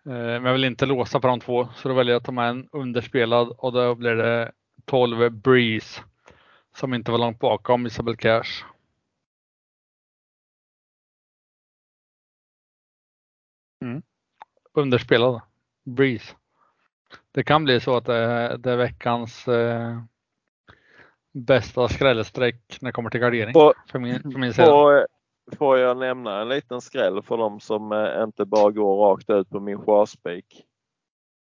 [0.06, 2.32] Eh, men jag vill inte låsa på de två så då väljer jag att ta
[2.32, 4.52] med en underspelad och då blir det
[4.84, 6.02] 12 Breeze
[6.76, 8.64] som inte var långt bakom Isabel Cash.
[13.84, 14.02] Mm.
[14.72, 15.40] Underspelad.
[15.84, 16.34] Breeze.
[17.32, 19.98] Det kan bli så att det, är, det är veckans eh,
[21.32, 23.52] bästa skrällsträck när det kommer till gardering.
[23.52, 25.06] Får, för min, för min får,
[25.58, 29.50] får jag nämna en liten skräll för de som eh, inte bara går rakt ut
[29.50, 30.66] på min chasspik?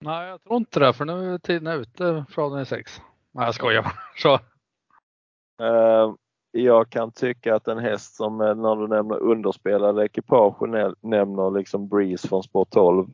[0.01, 3.01] Nej, jag tror inte det för nu är tiden ute från den sex.
[3.33, 3.93] Nej, jag skojar bara.
[4.17, 4.39] Så
[6.51, 10.69] jag kan tycka att en häst som eh, när du nämner underspelade ekipage
[11.01, 13.07] nämner liksom Breeze från spår 12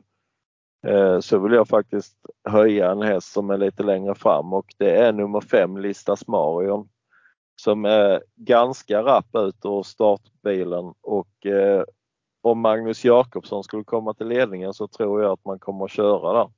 [0.87, 2.17] eh, så vill jag faktiskt
[2.49, 6.89] höja en häst som är lite längre fram och det är nummer 5 Listas Marion
[7.61, 11.83] som är ganska rapp ut ur startbilen och eh,
[12.41, 16.33] om Magnus Jakobsson skulle komma till ledningen så tror jag att man kommer att köra
[16.33, 16.49] där.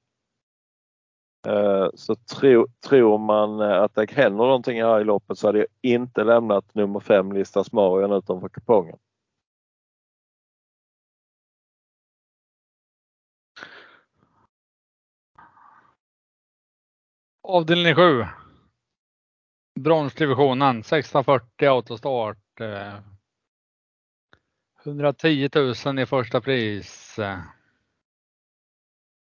[1.45, 5.57] Eh, så tro, tror man eh, att det händer någonting här i loppet så hade
[5.57, 8.97] jag inte lämnat nummer 5 Listas Marion utanför kupongen.
[17.43, 18.25] Avdelning 7.
[19.79, 22.59] Bronsdivisionen 640 autostart.
[22.59, 22.99] Eh,
[24.85, 25.49] 110
[25.85, 27.19] 000 i första pris.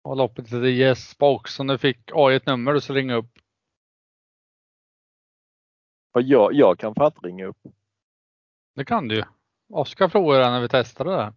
[0.03, 1.61] Och loppet heter Box.
[1.61, 3.31] Om du fick AI ett nummer du så ringa upp.
[6.13, 7.59] Jag, jag kan fan ringa upp.
[8.75, 9.25] Det kan du ju.
[9.69, 11.35] Oskar frågade när vi testade det.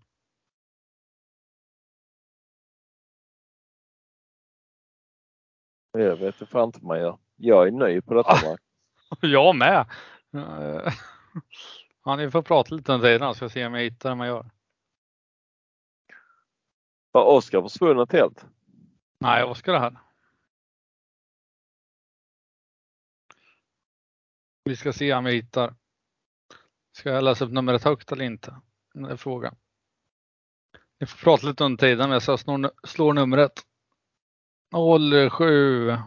[5.91, 7.17] Jag vet inte fan inte man gör.
[7.35, 8.33] Jag är ny på detta.
[9.09, 9.85] Ah, jag med.
[12.05, 14.27] Ja, ni får prata lite under tiden så jag se om jag hittar det man
[14.27, 14.49] gör.
[17.13, 18.45] Har Oskar försvunnit helt?
[19.19, 19.97] Nej, Oskar är här.
[24.63, 25.75] Vi ska se om vi hittar.
[26.97, 28.61] Ska jag läsa upp numret högt eller inte?
[28.93, 29.55] Det är frågan.
[30.99, 32.39] Ni får prata lite under tiden men jag
[32.87, 33.61] slår, numret.
[35.31, 35.97] 07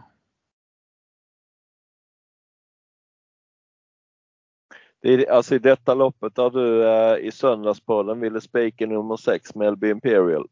[5.01, 9.55] Det är, alltså i detta loppet där du eh, i söndagspodden ville spika nummer 6
[9.55, 10.47] Melby Imperial.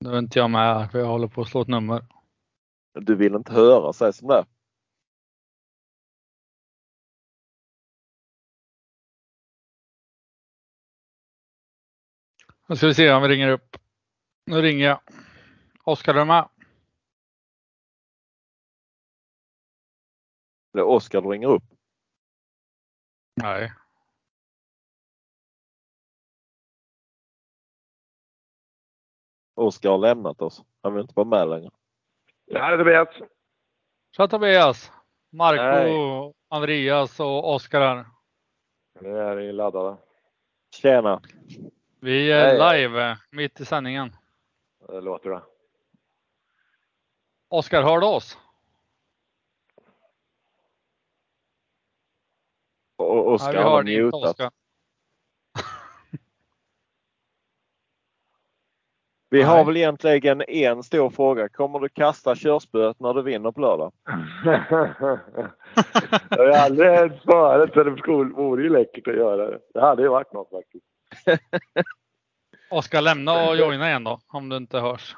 [0.00, 2.06] Nu är inte jag med för jag håller på att slå ett nummer.
[2.92, 4.44] Du vill inte höra, säg som det
[12.68, 13.76] Nu ska vi se om vi ringer upp.
[14.44, 15.00] Nu ringer jag.
[15.84, 16.48] Oskar, är du med?
[20.72, 21.64] Det är Oskar du ringer upp?
[23.34, 23.72] Nej.
[29.58, 30.62] Oskar har lämnat oss.
[30.82, 31.70] Han vill inte vara med längre.
[32.46, 33.08] Det här är Tobias.
[34.16, 34.92] Tja Tobias!
[35.32, 36.32] Marco, Nej.
[36.48, 38.06] Andreas och Oskar här.
[39.00, 39.96] Nu är ni laddade.
[40.74, 41.22] Tjena!
[42.00, 42.82] Vi är Hej.
[42.88, 44.16] live mitt i sändningen.
[44.88, 45.42] Det låter det.
[47.48, 48.38] Oskar, hör du oss?
[52.96, 54.52] Oskar har mutat.
[59.30, 61.48] Vi har väl egentligen en stor fråga.
[61.48, 63.92] Kommer du kasta körspöet när du vinner på lördag?
[66.30, 67.90] jag har aldrig svarat så det
[68.36, 69.58] vore ju läckert att göra det.
[69.74, 70.84] Det hade ju varit något faktiskt.
[72.70, 75.16] Oskar, lämna och joina igen då, om du inte hörs.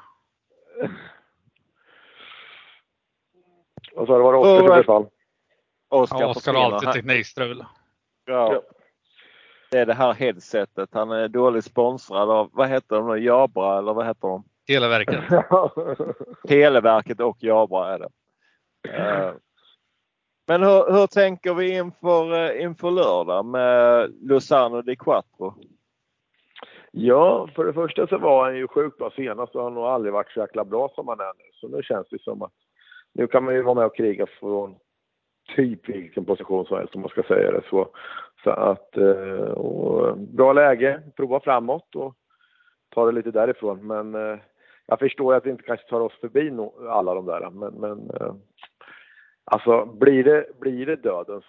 [3.93, 5.07] Vad sa du, var det Oskar?
[5.89, 7.65] Oskar, ja, Oskar har alltid teknikstrul.
[8.25, 8.61] Ja.
[9.71, 10.89] Det är det här headsetet.
[10.91, 14.43] Han är dåligt sponsrad av, vad heter de nu, Jabra eller vad heter de?
[14.67, 15.23] Televerket.
[16.47, 18.09] Televerket och Jabra är det.
[18.89, 19.33] Eh,
[20.47, 25.55] men hur, hur tänker vi inför, eh, inför lördag med Luzano di Quattro?
[26.91, 30.13] Ja, för det första så var han ju sjukt bra senast och har nog aldrig
[30.13, 31.49] varit så jäkla bra som han är nu.
[31.53, 32.53] Så nu känns det som att
[33.13, 34.75] nu kan man ju vara med och kriga från
[35.55, 37.89] typ vilken position som helst om man ska säga det så.
[38.43, 42.15] Så att, eh, och, bra läge, prova framåt och
[42.89, 43.87] ta det lite därifrån.
[43.87, 44.39] Men eh,
[44.85, 46.57] jag förstår att vi inte kanske tar oss förbi
[46.89, 47.49] alla de där.
[47.49, 48.33] Men, men eh,
[49.43, 51.41] alltså blir det, blir det döden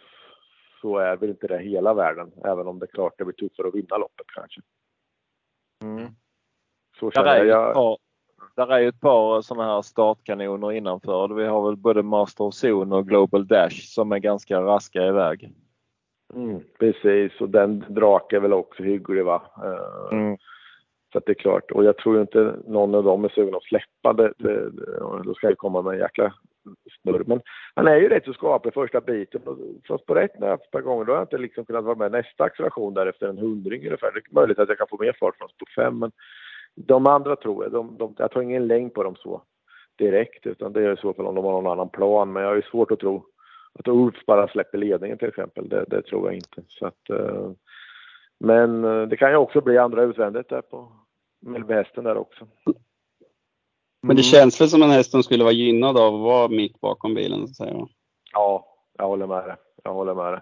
[0.81, 2.33] så är väl inte det hela världen.
[2.45, 4.61] Även om det är klart det blir tuffare att vinna loppet kanske.
[5.85, 6.09] Mm.
[6.99, 7.77] Så känner jag.
[7.77, 7.99] jag
[8.57, 11.29] där är ju ett par sådana här startkanoner innanför.
[11.29, 15.55] Vi har väl både Master of Zone och Global Dash som är ganska raska iväg.
[16.33, 19.43] Mm, precis, och den drake är väl också hygglig va.
[19.57, 20.37] Eh, mm.
[21.13, 21.71] Så att det är klart.
[21.71, 24.33] Och jag tror inte någon av dem är sugen att släppa det.
[24.39, 26.35] det, det då ska jag komma med en jäkla
[27.03, 27.25] snurr.
[27.27, 27.41] Men
[27.75, 29.41] han är ju rätt så skaplig första biten.
[29.89, 32.45] Fast på rätt ett par gånger då har jag inte liksom kunnat vara med nästa
[32.45, 34.13] acceleration där efter en hundring ungefär.
[34.13, 36.13] Det är möjligt att jag kan få mer fart från sport 5 men
[36.75, 39.43] de andra tror jag, de, de, jag tar ingen längd på dem så
[39.99, 42.33] direkt utan det är i så fall om de har någon annan plan.
[42.33, 43.25] Men jag har ju svårt att tro
[43.79, 45.69] att Ulf bara släpper ledningen till exempel.
[45.69, 46.63] Det, det tror jag inte.
[46.69, 47.53] Så att, uh,
[48.41, 50.93] men uh, det kan ju också bli andra utvändigt där på
[51.41, 52.47] Mellbyhästen där också.
[54.03, 56.81] Men det känns väl som en häst som skulle vara gynnad av att vara mitt
[56.81, 57.87] bakom bilen så att säga?
[58.33, 58.67] Ja,
[58.99, 59.57] jag håller med dig.
[59.85, 60.41] Jag håller med dig.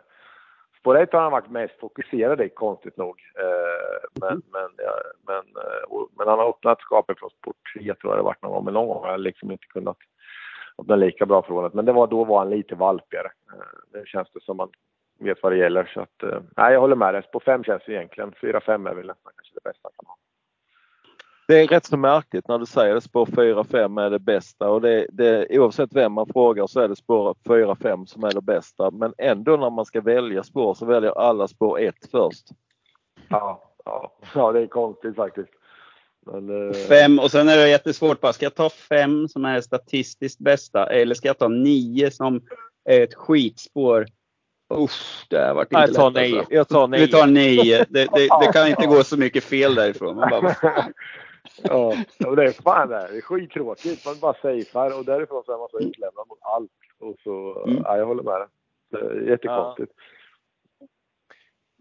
[0.80, 3.20] Spår 1 har han varit mest fokuserad i, konstigt nog.
[3.38, 4.42] Eh, men, mm.
[4.52, 4.94] men, ja,
[5.26, 8.52] men, eh, men han har öppnat skapet från sport 3 tror jag det varit någon
[8.52, 8.64] gång.
[8.64, 9.96] Men någon gång har jag liksom inte kunnat
[10.80, 11.70] öppna lika bra för honom.
[11.74, 13.30] Men det var, då var han lite valpigare.
[13.52, 13.62] Eh,
[13.92, 14.70] nu känns det som att
[15.20, 15.90] vet vad det gäller.
[15.94, 17.22] Så att, eh, nej, jag håller med dig.
[17.22, 18.32] På 5 känns det egentligen.
[18.32, 20.16] 4-5 är väl nästan kanske det bästa kan ha.
[21.48, 24.80] Det är rätt så märkligt när du säger att spår 4-5 är det bästa och
[24.80, 28.90] det, det, oavsett vem man frågar så är det spår 4-5 som är det bästa.
[28.90, 32.46] Men ändå när man ska välja spår så väljer alla spår 1 först.
[33.28, 35.50] Ja, ja, ja det är konstigt faktiskt.
[36.34, 36.72] Eh...
[36.88, 40.86] Fem och sen är det jättesvårt bara, ska jag ta fem som är statistiskt bästa
[40.86, 42.40] eller ska jag ta nio som
[42.84, 44.06] är ett skitspår?
[44.74, 46.30] Usch, det har varit inte jag tar lätt.
[46.30, 46.38] Nio.
[46.38, 46.54] Alltså.
[46.54, 47.00] Jag tar nio.
[47.00, 47.86] Vi tar nio.
[47.88, 50.16] Det, det, det, kan inte gå så mycket fel därifrån.
[50.16, 50.56] Man bara,
[51.62, 51.94] ja,
[52.36, 53.08] det är fan det.
[53.10, 54.06] Det är skittråkigt.
[54.06, 56.70] Man bara safear och därifrån så är man så utlämnad mot allt.
[57.00, 57.82] Och så, mm.
[57.84, 58.46] ja, jag håller med
[59.28, 59.92] jättekonstigt.
[59.96, 60.02] Ja.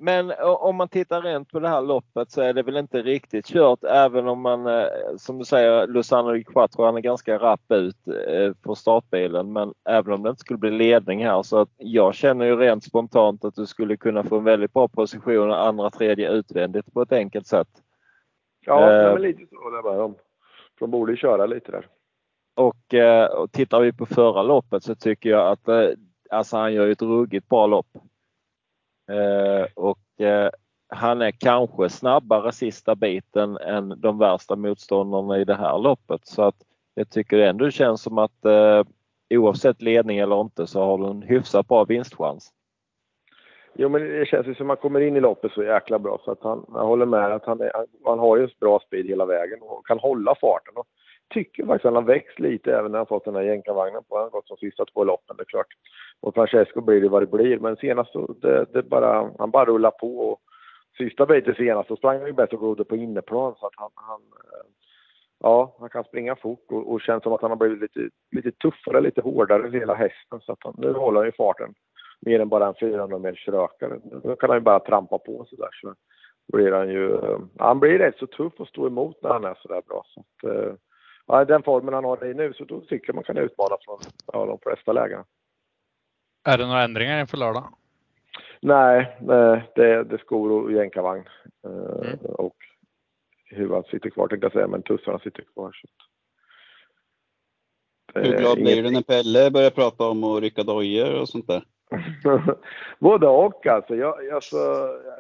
[0.02, 3.46] Men om man tittar rent på det här loppet så är det väl inte riktigt
[3.46, 4.86] kört även om man eh,
[5.18, 9.74] som du säger Luzano Di Quattro han är ganska rapp ut eh, på startbilen men
[9.90, 13.46] även om det inte skulle bli ledning här så att jag känner ju rent spontant
[13.46, 17.48] att du skulle kunna få en väldigt bra position andra tredje utvändigt på ett enkelt
[17.48, 17.70] sätt.
[18.66, 20.16] Ja, eh, men lite så håller jag med om.
[20.80, 21.88] De borde köra lite där.
[22.56, 25.90] Och, eh, och tittar vi på förra loppet så tycker jag att eh,
[26.30, 27.88] alltså han gör ett ruggigt bra lopp.
[29.10, 30.50] Eh, och eh,
[30.88, 36.28] han är kanske snabbare sista biten än de värsta motståndarna i det här loppet.
[36.28, 36.56] Så att
[36.94, 38.84] jag tycker ändå det känns som att eh,
[39.30, 42.54] oavsett ledning eller inte så har du en hyfsat bra vinstchans.
[43.74, 46.22] Jo, men det känns ju som att man kommer in i loppet så jäkla bra
[46.26, 47.72] så att han, jag håller med att han, är,
[48.06, 50.74] han har ju bra speed hela vägen och kan hålla farten.
[50.76, 50.88] Och
[51.30, 54.16] tycker faktiskt att han har växt lite även när han fått den här jänkarvagnen på.
[54.16, 55.68] Han har gått som sista två loppen, det är klart.
[56.20, 59.66] Och Francesco blir det vad det blir, men senast så det, det bara, han bara
[59.66, 60.20] rullar på.
[60.20, 60.40] Och
[60.98, 64.22] sista biten senast, så sprang han ju bättre och på inneplan så att han, han
[64.22, 64.66] eh,
[65.40, 68.52] ja, han kan springa fort och, och känns som att han har blivit lite, lite
[68.52, 70.40] tuffare, lite hårdare hela hästen.
[70.42, 71.74] Så att han, nu håller han ju farten
[72.22, 74.00] mer än bara en 400 meters rökare.
[74.24, 75.70] Nu kan han ju bara trampa på sådär.
[75.82, 75.96] Så
[76.54, 79.58] blir han ju, eh, han blir rätt så tuff att stå emot när han är
[79.62, 80.04] sådär bra.
[80.08, 80.74] Så att, eh,
[81.30, 84.00] ja, den formen han har i nu så då tycker jag man kan utmana från
[84.34, 85.24] ja, de flesta lägen.
[86.44, 87.74] Är det några ändringar inför lördag?
[88.62, 91.24] Nej, det är, det är skor och jänkarvagn.
[91.66, 92.20] Eh, mm.
[92.20, 92.56] Och
[93.46, 95.72] huvudet sitter kvar tänkte jag säga, men tussarna sitter kvar.
[95.72, 95.88] Så.
[98.20, 101.64] Hur glad blir du när Pelle börjar prata om att rycka dojor och sånt där?
[103.00, 103.96] Både och alltså.
[103.96, 104.58] Jag, alltså.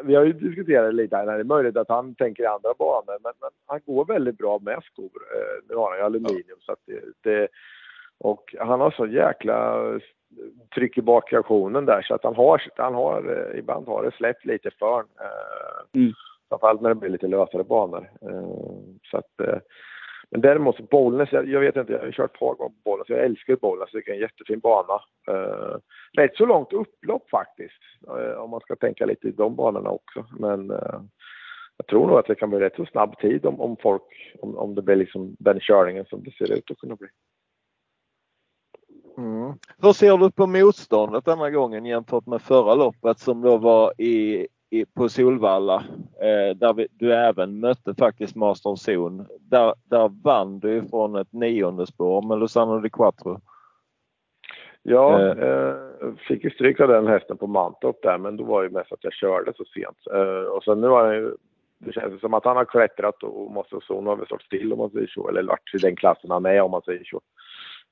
[0.03, 1.25] Vi har ju diskuterat lite här.
[1.25, 4.59] Det är möjligt att han tänker i andra banor, men, men han går väldigt bra
[4.59, 5.21] med skor.
[5.35, 6.55] Eh, nu har han ju aluminium ja.
[6.59, 7.47] så att det, det,
[8.17, 9.83] Och han har så jäkla
[10.75, 14.45] tryck i bakreaktionen där så att han har, han har eh, ibland har det släppt
[14.45, 16.13] lite för eh, mm.
[16.49, 18.09] Framförallt när det blir lite lösare banor.
[19.11, 19.61] Så att,
[20.31, 23.09] men däremot Bollnäs, jag, jag, vet inte, jag har kört ett par gånger på Bollnäs.
[23.09, 25.01] Jag älskar Bollnäs, det är en jättefin bana.
[25.27, 25.77] Eh,
[26.13, 30.25] rätt så långt upplopp faktiskt, eh, om man ska tänka lite i de banorna också.
[30.39, 31.01] Men eh,
[31.77, 34.57] jag tror nog att det kan bli rätt så snabb tid om, om folk, om,
[34.57, 37.07] om det blir liksom den körningen som det ser ut att kunna bli.
[39.17, 39.53] Mm.
[39.81, 44.47] Hur ser du på motståndet denna gången jämfört med förra loppet som då var i
[44.69, 45.83] i, på Solvalla
[46.21, 49.25] eh, där vi, du även mötte faktiskt Master of Zone.
[49.39, 53.41] Där, där vann du från ett nionde spår med Lozano Di Quattro.
[54.83, 55.49] Ja, eh.
[55.49, 55.75] eh,
[56.27, 59.03] fick ju stryk av den hästen på Mantorp där men då var det mest att
[59.03, 59.97] jag körde så sent.
[60.13, 61.35] Eh, och sen nu har han ju,
[61.77, 64.73] det känns som att han har klättrat och Master of Zone har väl stått still
[64.73, 65.29] om man säger så.
[65.29, 67.21] Eller varit i den klassen han är om man säger så.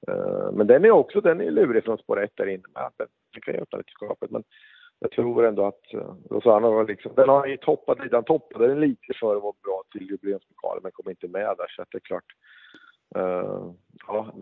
[0.07, 2.91] Eh, men den är också, den är lurig från spår 1 där inne med.
[3.33, 4.43] Den kan ju öppna lite skapet men
[4.99, 8.67] jag tror ändå att eh, Rosanna var liksom, den har ju toppat lite, han toppade
[8.67, 11.87] den lite för att vara bra till jubileumspokalen men kom inte med där så att
[11.91, 12.23] det är klart.
[13.17, 13.71] Uh,
[14.07, 14.33] ja,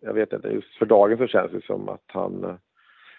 [0.00, 2.56] jag vet inte, just för dagen så känns det som att han, eh,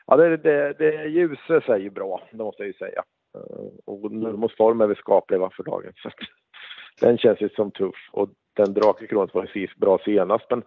[0.07, 3.03] ja det, det, det ljuse säger bra, det måste jag ju säga.
[3.37, 5.93] Uh, och Nurmos form är väl skaplig för dagen.
[5.95, 6.13] Så att,
[7.01, 10.63] den känns ju som tuff och den Drakekronan var precis bra senast men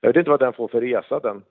[0.00, 1.42] jag vet inte vad den får för resa den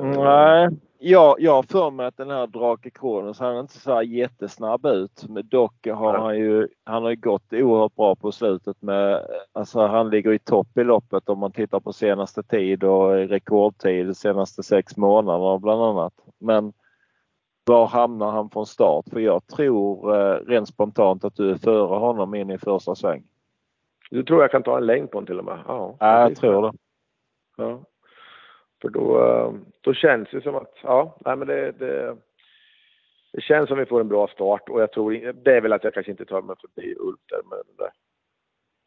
[0.00, 0.68] Nej,
[0.98, 4.86] jag, jag har för mig att den här Drake Kronos, han är inte så jättesnabb
[4.86, 5.28] ut.
[5.28, 9.86] Men dock har han ju, han har ju gått oerhört bra på slutet med, alltså
[9.86, 14.14] han ligger i topp i loppet om man tittar på senaste tid och rekordtid de
[14.14, 16.14] senaste sex månaderna bland annat.
[16.38, 16.72] Men
[17.64, 19.04] var hamnar han från start?
[19.12, 23.24] För jag tror eh, rent spontant att du är före honom in i första sväng.
[24.10, 25.58] Du tror jag kan ta en längd på honom till och med?
[25.66, 26.72] Ja, ja jag tror det.
[27.56, 27.80] Ja.
[28.84, 32.16] För då, eh, då känns det som att, ja, nej men det, det,
[33.32, 35.72] det känns som att vi får en bra start och jag tror, det är väl
[35.72, 37.92] att jag kanske inte tar mig förbi Ulf där med den där,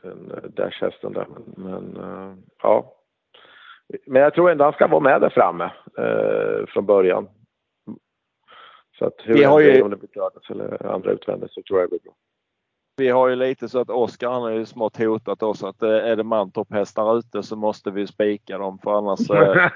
[0.04, 1.28] den eh, dashhästen där.
[1.30, 2.94] Men, men eh, ja.
[4.06, 7.30] Men jag tror ändå han ska vara med där framme eh, från början.
[9.00, 9.82] Så att hur vi har ju...
[9.82, 12.14] om det blir Törnes eller andra utvändigt så tror jag det blir bra.
[13.00, 15.90] Vi har ju lite så att Oskar han har ju smått hotat oss att eh,
[15.90, 19.72] är det Mantorp-hästar ute så måste vi spika dem för annars, eh,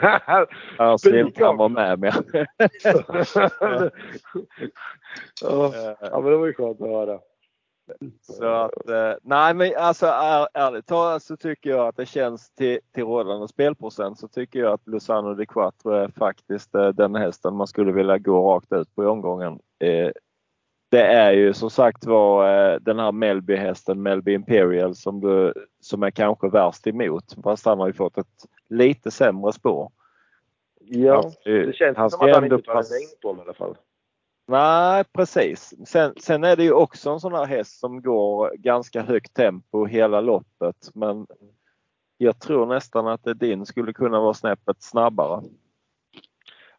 [0.78, 2.15] annars vill inte han vara med mer.
[5.41, 7.19] ja, men det var ju skönt att höra.
[8.22, 12.51] Så att, eh, nej men alltså är, ärligt talat så tycker jag att det känns
[12.51, 17.55] till, till rådande spelprocent så tycker jag att Luzano di Quattro är faktiskt den hästen
[17.55, 19.59] man skulle vilja gå rakt ut på i omgången.
[20.91, 25.53] Eh, det är ju som sagt var eh, den här Melby-hästen, Melby Imperial, som, du,
[25.79, 27.35] som är kanske värst emot.
[27.43, 29.91] Fast han har ju fått ett lite sämre spår.
[30.79, 32.91] Ja, det känns han som att han inte tar pass...
[32.91, 33.75] en i alla fall.
[34.47, 35.73] Nej precis.
[35.87, 39.85] Sen, sen, är det ju också en sån här häst som går ganska högt tempo
[39.85, 40.91] hela loppet.
[40.93, 41.27] Men
[42.17, 45.43] jag tror nästan att din skulle kunna vara snäppet snabbare.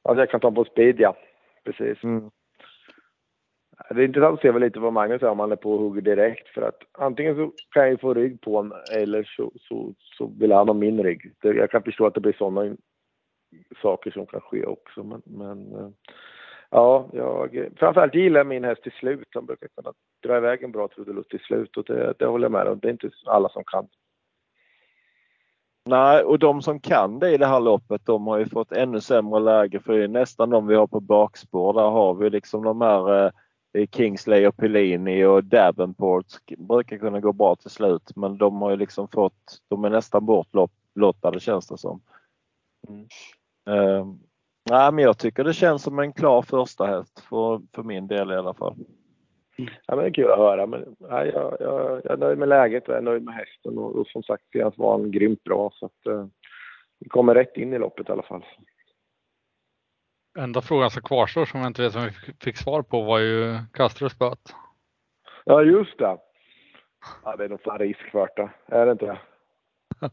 [0.03, 1.17] Ja, jag kan ta på speed ja.
[1.65, 2.05] Precis.
[2.05, 2.31] Mm.
[3.91, 6.03] Det är intressant att se lite vad Magnus säger om han är på och hugger
[6.03, 9.95] direkt för att antingen så kan jag ju få rygg på honom eller så, så,
[9.99, 11.33] så vill han ha min rygg.
[11.43, 12.77] Jag kan förstå att det blir sådana
[13.83, 15.89] saker som kan ske också men, men eh,
[16.71, 19.29] ja, jag framförallt gillar jag min häst till slut.
[19.35, 19.93] Han brukar kunna
[20.23, 22.79] dra iväg en bra trudelutt till slut och det, det håller jag med om.
[22.79, 23.89] Det är inte alla som kan.
[25.85, 29.01] Nej, och de som kan det i det här loppet de har ju fått ännu
[29.01, 31.73] sämre läge för det är nästan de vi har på bakspår.
[31.73, 33.31] Där har vi liksom de här eh,
[33.93, 36.27] Kingsley och Pellini och Davenport
[36.59, 40.27] brukar kunna gå bra till slut men de har ju liksom fått, de är nästan
[40.27, 42.03] bortlottade känns det som.
[42.89, 43.01] Mm.
[43.71, 44.07] Uh,
[44.71, 48.31] nej, men jag tycker det känns som en klar första häst för, för min del
[48.31, 48.75] i alla fall.
[49.57, 50.67] Ja, men det är kul att höra.
[50.67, 53.79] Men, ja, jag, jag, jag är nöjd med läget och jag är nöjd med hästen
[53.79, 56.27] och, och som sagt Jens var en grymt bra så att uh,
[56.99, 58.45] vi kommer rätt in i loppet i alla fall.
[60.39, 63.59] Enda frågan som kvarstår som jag inte vet om vi fick svar på var ju
[63.73, 64.55] Castros böt.
[65.45, 66.17] Ja, just det.
[67.25, 68.77] Ja, det är nog fan risk för det.
[68.77, 69.19] Är det inte det?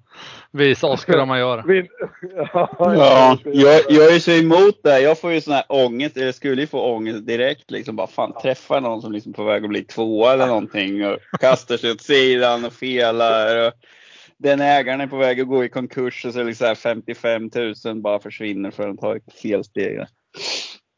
[0.51, 1.63] Visa Oskar om man gör.
[2.35, 4.99] ja, ja jag, jag är så emot det.
[4.99, 7.71] Jag får ju sån här ångest, eller skulle ju få ångest direkt.
[7.71, 11.17] Liksom bara fan träffa någon som liksom på väg att bli tvåa eller någonting och
[11.39, 13.67] kastar sig åt sidan och felar.
[13.67, 13.73] Och
[14.39, 17.49] den ägaren är på väg att gå i konkurs och så liksom 55
[17.85, 20.05] 000 bara försvinner för att ta ett felsteg.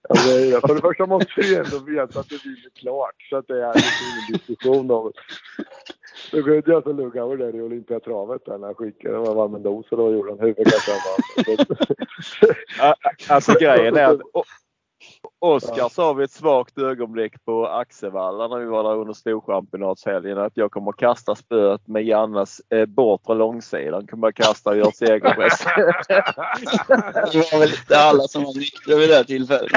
[0.10, 3.66] Ja, för det första måste vi ändå veta att det blir klart så att det
[3.66, 5.12] är ingen diskussion om
[6.32, 9.96] Då kunde jag så Lugauer där i Olympiatravet där när han skickade de var Mendoza
[9.96, 10.96] då gjorde han huvudkassan.
[13.30, 14.22] alltså grejen är att
[15.40, 20.58] Oskar sa vid ett svagt ögonblick på Axevalla när vi var där under Storchampionatshelgen att
[20.58, 23.96] jag kommer kasta spöet med Jannes eh, bortre långsida.
[23.96, 25.64] Han kommer kasta och göra segerpress.
[27.32, 29.72] det var väl inte alla som var nyktra vid det tillfället.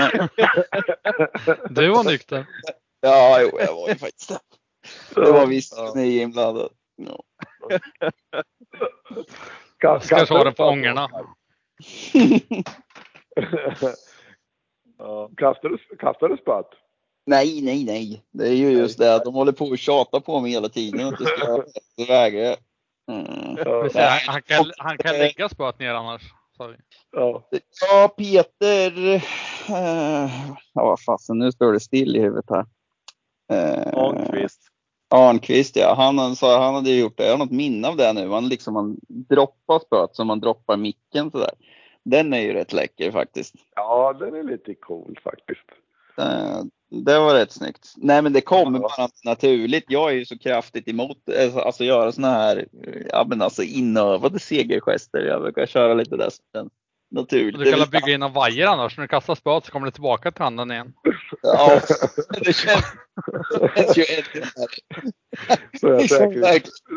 [1.71, 2.47] Du var nykter?
[3.01, 4.39] Ja, jo, jag var ju faktiskt det.
[5.23, 5.93] Det var visst ja.
[5.95, 6.69] ni inblandade.
[6.99, 7.23] No.
[10.01, 11.09] Ska svara på ångorna.
[14.99, 15.31] Ja.
[15.37, 16.71] Kastar, du, kastar du spött?
[17.27, 18.23] Nej, nej, nej.
[18.31, 21.15] Det är ju just det att de håller på att tjata på mig hela tiden
[21.19, 21.65] det ska
[21.97, 22.57] iväg.
[23.11, 23.57] Mm.
[23.65, 23.89] Ja.
[24.27, 26.23] Han, kan, han kan lägga spöet ner annars.
[26.57, 26.77] Sorry.
[27.13, 27.49] Ja.
[27.81, 29.15] ja, Peter.
[29.69, 30.31] Äh,
[30.75, 32.67] ja, vad fasen, nu står det still i huvudet här.
[33.53, 34.61] Äh, Arnqvist.
[35.11, 35.95] Arnqvist, ja.
[35.95, 37.25] Han, så, han hade gjort det.
[37.25, 38.29] Jag har något minne av det nu.
[38.29, 41.51] Han liksom man droppar spöet som man droppar micken sådär.
[42.05, 43.55] Den är ju rätt läcker faktiskt.
[43.77, 45.65] Ja, den är lite cool faktiskt.
[46.17, 47.93] Det, det var rätt snyggt.
[47.97, 48.91] Nej men det kommer ja.
[48.97, 49.85] bara naturligt.
[49.89, 52.67] Jag är ju så kraftigt emot alltså, alltså göra såna här
[53.11, 55.21] ja, men alltså inövade segergester.
[55.21, 56.31] Jag brukar köra lite där.
[57.11, 57.59] Naturligt.
[57.59, 58.97] Du kan bygga in en vajer annars.
[58.97, 60.93] När du kastar spöet så kommer det tillbaka till handen igen.
[61.43, 61.81] Ja,
[62.45, 62.85] det känns,
[63.97, 64.77] ju ännu värre.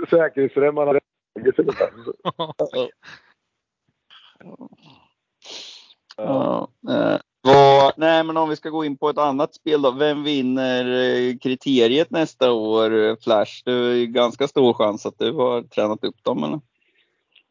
[0.10, 1.00] Säkerhetsremmarna
[6.18, 6.68] Ja.
[6.90, 9.92] Eh, vad, nej, men om vi ska gå in på ett annat spel då.
[9.92, 13.62] Vem vinner eh, kriteriet nästa år, Flash?
[13.66, 16.60] Det är ju ganska stor chans att du har tränat upp dem, eller?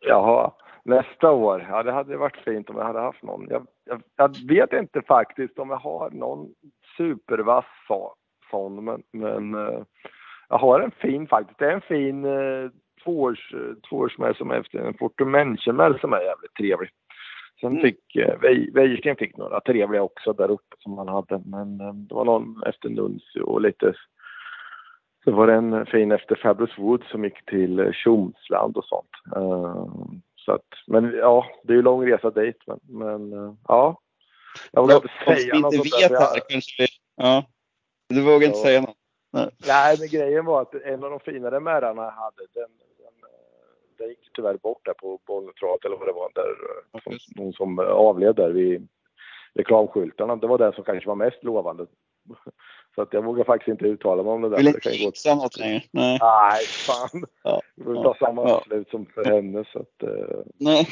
[0.01, 0.53] Jaha,
[0.85, 1.67] nästa år?
[1.71, 3.47] Ja, det hade varit fint om jag hade haft någon.
[3.51, 6.49] Jag, jag, jag vet inte faktiskt om jag har någon
[6.97, 7.65] supervass
[8.51, 9.55] sån, men, men
[10.49, 11.59] jag har en fin faktiskt.
[11.59, 12.27] Det är en fin
[13.05, 13.55] tvåårs,
[13.89, 16.91] tvåårsmäll som är efter en Fortumenchen som är jävligt trevlig.
[17.61, 17.83] Sen mm.
[17.83, 18.39] fick eh,
[18.73, 21.43] Wäjersten fick några trevliga också där uppe som han hade.
[21.45, 23.95] Men eh, det var någon efter Nuncio och lite
[25.25, 29.11] så var det en fin efter Fabulous Wood som gick till eh, Tjomsland och sånt.
[29.37, 29.87] Uh,
[30.37, 32.59] så att, men ja, det är ju lång resa dit.
[32.67, 34.01] Men, men ja.
[34.73, 36.87] Jag vågar inte säga något inte vet här, kanske
[37.17, 37.45] Ja.
[38.09, 38.97] Du vågar inte säga något?
[39.33, 39.51] Nej.
[39.67, 42.71] Nej, men grejen var att en av de finare märrarna jag hade, den,
[43.99, 46.55] den, gick tyvärr bort där på Bollnästravet eller vad det var, där,
[47.05, 48.89] som, någon som avled där vid
[49.55, 50.37] reklamskyltarna.
[50.37, 51.87] Det var den som kanske var mest lovande.
[52.95, 54.57] Så att jag vågar faktiskt inte uttala mig om det där.
[54.57, 55.83] Vill inte fixa något längre?
[55.91, 56.19] Nej.
[56.21, 57.25] Nej, fan.
[57.43, 57.61] Ja.
[57.75, 58.03] Vi vill ja.
[58.03, 58.59] ta samma ja.
[58.59, 59.65] beslut som för henne.
[59.73, 60.39] Så att, uh...
[60.59, 60.89] Nej.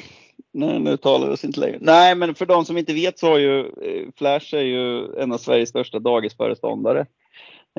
[0.53, 1.79] Nej, nu talar oss inte längre.
[1.81, 5.33] Nej, men för de som inte vet så har ju eh, Flash är ju en
[5.33, 7.07] av Sveriges största dagisföreståndare.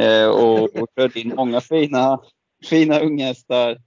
[0.01, 2.19] Eh, och, och kört in många fina,
[2.69, 3.77] fina unghästar.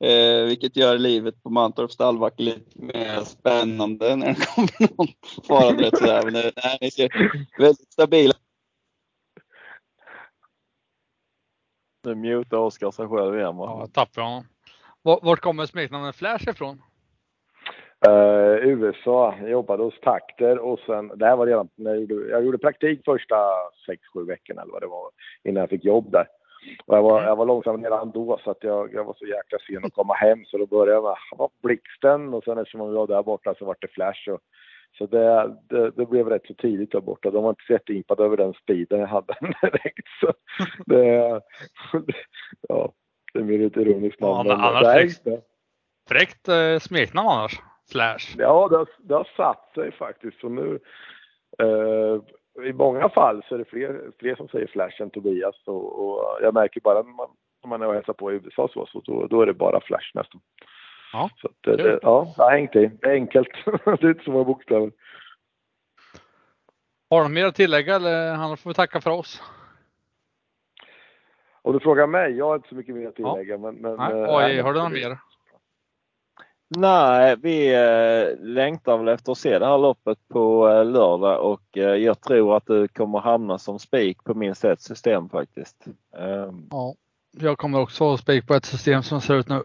[0.00, 5.08] Eh, vilket gör livet på Mantorp stallback lite mer spännande när det kommer någon
[5.48, 6.22] farande rätt sådär.
[6.24, 7.08] Men det, nej, ni ser
[7.58, 8.34] väldigt stabila.
[12.04, 13.64] Nu mutar Oskar sig själv igen va?
[13.80, 14.44] Ja, tappar honom.
[15.02, 16.82] Vart kommer smeknamnet Flash ifrån?
[18.08, 22.28] Uh, USA, jag jobbade hos Takter och sen, det här var redan när jag gjorde,
[22.28, 23.34] jag gjorde praktik första
[24.14, 25.10] 6-7 veckorna eller vad det var
[25.44, 26.26] innan jag fick jobb där.
[26.86, 29.58] Och jag var, jag var långsam redan då så att jag, jag var så jäkla
[29.66, 33.06] sen att komma hem så då började jag med Blixten och sen eftersom vi var
[33.06, 34.28] där borta så var det Flash.
[34.28, 34.40] Och,
[34.98, 37.30] så det, det, det, blev rätt så tidigt där borta.
[37.30, 40.08] De var inte så jätteimpade över den speeden jag hade direkt.
[40.20, 40.32] Så
[40.86, 41.40] det,
[42.68, 42.92] ja,
[43.32, 44.48] det blir lite ironiskt namn.
[44.48, 45.18] Ja, annars
[46.08, 47.60] fräckt eh, smeknamn annars.
[47.92, 48.36] Flash.
[48.38, 50.40] Ja, det har, det har satt sig faktiskt.
[50.40, 50.78] Så nu,
[51.58, 52.22] eh,
[52.64, 55.62] I många fall så är det fler, fler som säger Flash än Tobias.
[55.64, 57.28] Och, och jag märker bara när man,
[57.62, 59.80] när man är och hälsar på i USA så, så då, då är det bara
[59.80, 60.40] Flash nästan.
[61.12, 62.86] Ja, så att, eh, det, ja, det har hängt i.
[62.86, 63.48] Det är enkelt.
[63.64, 64.92] det är inte så många bokstäver.
[67.10, 69.42] Har du mer att tillägga eller annars får vi tacka för oss?
[71.62, 73.54] Om du frågar mig, jag har inte så mycket mer att tillägga.
[73.54, 73.58] Ja.
[73.58, 75.18] Men, men, Nej, eh, oj, har du något mer?
[76.68, 81.78] Nej, vi eh, längtar väl efter att se det här loppet på eh, lördag och
[81.78, 85.84] eh, jag tror att det kommer hamna som spik på minst ett system faktiskt.
[86.16, 86.94] Um, ja,
[87.38, 89.62] jag kommer också ha spik på ett system som ser ut nu.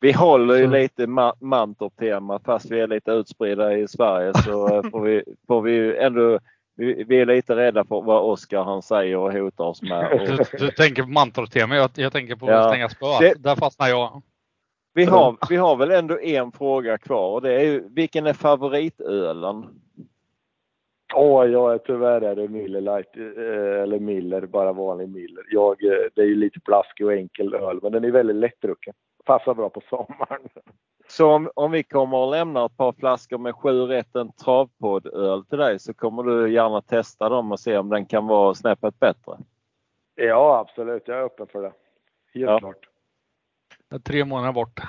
[0.00, 0.70] Vi håller ju så.
[0.70, 5.96] lite ma Mantorp-tema fast vi är lite utspridda i Sverige så får vi, får vi
[5.96, 6.38] ändå
[6.76, 10.12] vi, vi, är lite rädda för vad Oskar han säger och hotar oss med.
[10.12, 10.20] Och...
[10.20, 12.58] Du, du, tänker på Mantorp-tema, jag, jag, tänker på ja.
[12.58, 13.42] att stänga spöet.
[13.42, 14.22] Där fastnar jag.
[14.96, 18.32] Vi har, vi har väl ändå en fråga kvar och det är ju, vilken är
[18.32, 19.66] favoritölen?
[21.14, 25.44] Åh, oh, jag är tyvärr är det Miller Light, eh, eller Miller, bara vanlig Miller.
[25.50, 28.94] Jag, eh, det är ju lite plaskig och enkel öl, men den är väldigt lättdrucken.
[29.24, 30.48] Passar bra på sommaren.
[31.08, 35.58] Så om, om vi kommer att lämna ett par flaskor med 7 rätten travpoddöl till
[35.58, 39.32] dig så kommer du gärna testa dem och se om den kan vara snäppet bättre?
[40.14, 41.08] Ja, absolut.
[41.08, 41.72] Jag är öppen för det.
[42.34, 42.58] Helt ja.
[42.58, 42.88] klart.
[44.04, 44.80] Tre månader bort.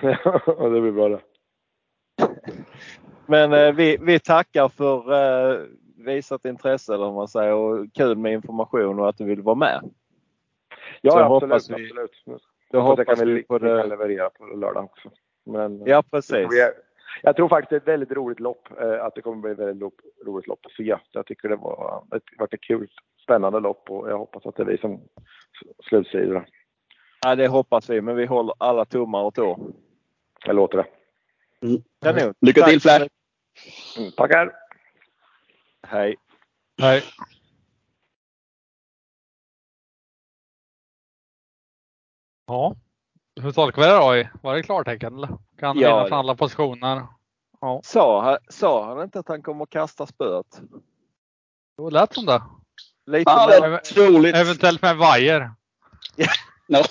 [0.02, 1.20] ja, det blir bra det.
[3.26, 5.60] Men eh, vi, vi tackar för eh,
[5.96, 9.90] visat intresse eller man säger och kul med information och att du vill vara med.
[11.00, 11.80] Ja, Så absolut.
[11.80, 12.42] Vi, absolut.
[12.72, 13.80] Då hoppas jag kan vi på det.
[13.80, 15.10] Kan leverera på lördag också.
[15.46, 16.48] Men, ja, precis.
[17.22, 18.68] Jag tror faktiskt det är ett väldigt roligt lopp.
[18.80, 19.92] Eh, att det kommer bli ett väldigt
[20.26, 20.96] roligt lopp att se.
[21.12, 22.88] Jag tycker det var ett, varit ett kul,
[23.22, 25.00] spännande lopp och jag hoppas att det blir som
[25.88, 26.46] slutsidor.
[27.24, 29.58] Ja, det hoppas vi, men vi håller alla tummar och tår.
[30.44, 30.86] Jag låter det.
[31.66, 31.82] Mm.
[32.02, 32.34] Kanon.
[32.40, 32.70] Lycka Tack.
[32.70, 33.06] till Flash!
[33.98, 34.52] Mm, tackar!
[35.86, 36.16] Hej!
[36.80, 37.02] Hej!
[42.46, 42.74] Ja,
[43.40, 44.38] hur tolkar vi det då?
[44.42, 45.28] Var det klartecken eller?
[45.58, 47.06] Kan ja, vinna från alla positioner?
[47.60, 47.80] Ja.
[47.84, 50.60] Sa, sa han inte att han kommer att kasta spöet?
[51.76, 52.42] Det lät som det.
[53.06, 54.34] Lite ja, med.
[54.34, 55.50] Eventuellt med vajer.
[56.68, 56.78] No.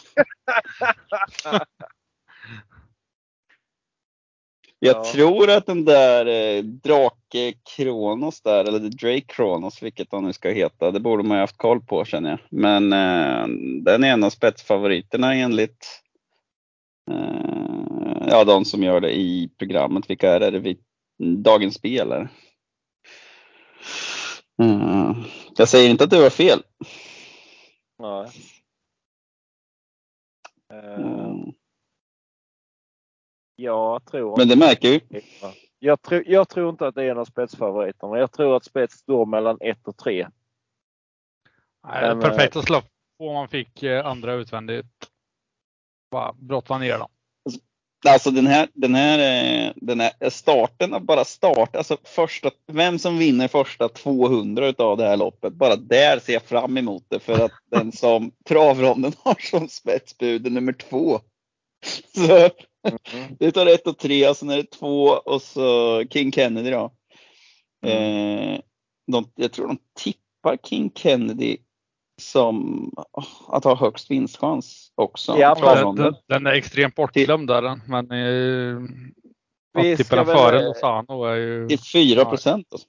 [4.86, 5.04] Jag ja.
[5.04, 10.50] tror att den där eh, Drake Kronos där, eller Drake Kronos, vilket han nu ska
[10.50, 12.40] heta, det borde man ju haft koll på känner jag.
[12.50, 13.48] Men eh,
[13.84, 16.02] den är en av spetsfavoriterna enligt
[17.12, 20.10] eh, ja, de som gör det i programmet.
[20.10, 20.60] Vilka är det?
[20.60, 20.78] Vi,
[21.44, 22.28] Dagens Spel?
[24.62, 25.14] Mm.
[25.58, 26.64] Jag säger inte att du har fel.
[28.00, 28.28] Nej.
[30.74, 31.54] Mm.
[33.56, 35.22] Jag tror Men det märker vi.
[35.80, 38.18] Jag, tro, jag tror inte att det är en av spetsfavoriterna.
[38.18, 40.28] Jag tror att spets står mellan 1 och 3.
[41.88, 42.82] Nej, perfekt att slå
[43.18, 45.10] på om man fick eh, andra utvändigt.
[46.12, 47.10] Bara brotta ner dem.
[48.08, 53.00] Alltså den här, den här, eh, den här starten, att bara starta, alltså första, vem
[53.00, 57.20] som vinner första 200 utav det här loppet, bara där ser jag fram emot det
[57.20, 61.20] för att den som travronden har som spetsbud är nummer två.
[62.16, 62.36] Så
[62.88, 63.36] mm.
[63.40, 66.92] det tar ett och tre och sen är det två och så King Kennedy då.
[67.86, 68.54] Mm.
[68.54, 68.60] Eh,
[69.12, 71.58] de, jag tror de tippar King Kennedy
[72.24, 72.90] som
[73.48, 75.36] att ha högst vinstchans också.
[75.38, 78.84] Ja, den, den, är extremt bortglömd där men eh,
[79.74, 81.68] att tippa den före Lozano är ju...
[81.68, 82.68] Till 4 procent.
[82.72, 82.88] Alltså.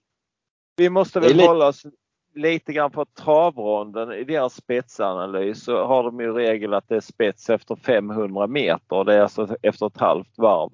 [0.77, 1.87] Vi måste väl hålla oss
[2.35, 4.13] lite grann på travronden.
[4.13, 9.05] I deras spetsanalys så har de ju regel att det är spets efter 500 meter.
[9.05, 10.71] Det är alltså efter ett halvt varv.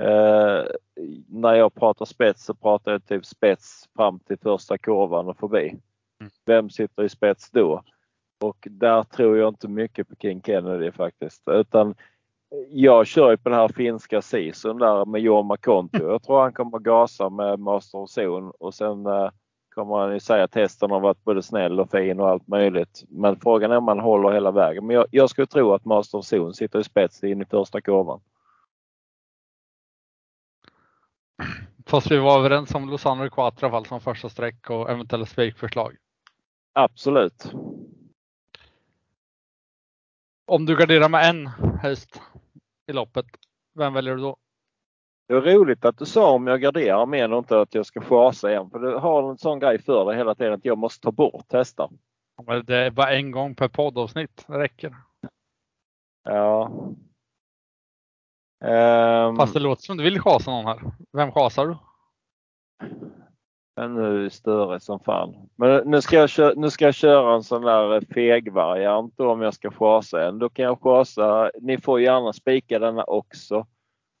[0.00, 0.64] Eh,
[1.28, 5.76] när jag pratar spets så pratar jag typ spets fram till första kurvan och förbi.
[6.20, 6.30] Mm.
[6.46, 7.82] Vem sitter i spets då?
[8.40, 11.48] Och där tror jag inte mycket på King Kennedy faktiskt.
[11.48, 11.94] Utan
[12.68, 16.10] jag kör ju på den här finska season där med Jorma Konto.
[16.10, 19.30] Jag tror han kommer gasa med Master of Zone och sen eh,
[19.74, 23.04] kommer han ju säga att hästen har varit både snäll och fin och allt möjligt.
[23.08, 24.86] Men frågan är om man håller hela vägen.
[24.86, 27.80] Men jag, jag skulle tro att Master of Zone sitter i spets in i första
[27.80, 28.20] kurvan.
[31.86, 35.96] Fast vi var överens om Lozano och Quattro fall som första streck och eventuella spikförslag.
[36.72, 37.52] Absolut.
[40.46, 41.46] Om du garderar med en
[41.82, 42.22] häst
[42.86, 43.26] i loppet,
[43.74, 44.36] vem väljer du då?
[45.28, 48.00] Det är roligt att du sa om jag garderar med och inte att jag ska
[48.00, 48.70] chasa igen.
[48.70, 51.52] För du har en sån grej för dig hela tiden att jag måste ta bort
[51.52, 51.90] hästar.
[52.46, 54.44] Men det är bara en gång per poddavsnitt.
[54.46, 54.96] Det räcker.
[56.24, 56.70] Ja.
[58.64, 60.80] Um, Fast det låter som du vill chasa någon här.
[61.12, 61.76] Vem chasar du?
[63.80, 65.48] Ännu nu är större som fan.
[65.56, 69.54] Men nu ska jag, köra, nu ska jag köra en sån där fegvariant om jag
[69.54, 70.38] ska chasa en.
[70.38, 71.50] Då kan jag chasa.
[71.60, 73.66] Ni får gärna spika denna också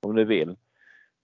[0.06, 0.56] om ni vill.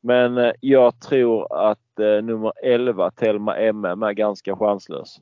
[0.00, 5.20] Men eh, jag tror att eh, nummer 11 Telma MM är ganska chanslös.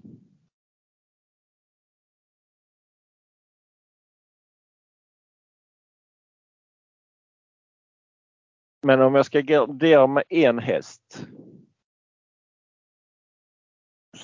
[8.83, 11.27] Men om jag ska gardera med en häst.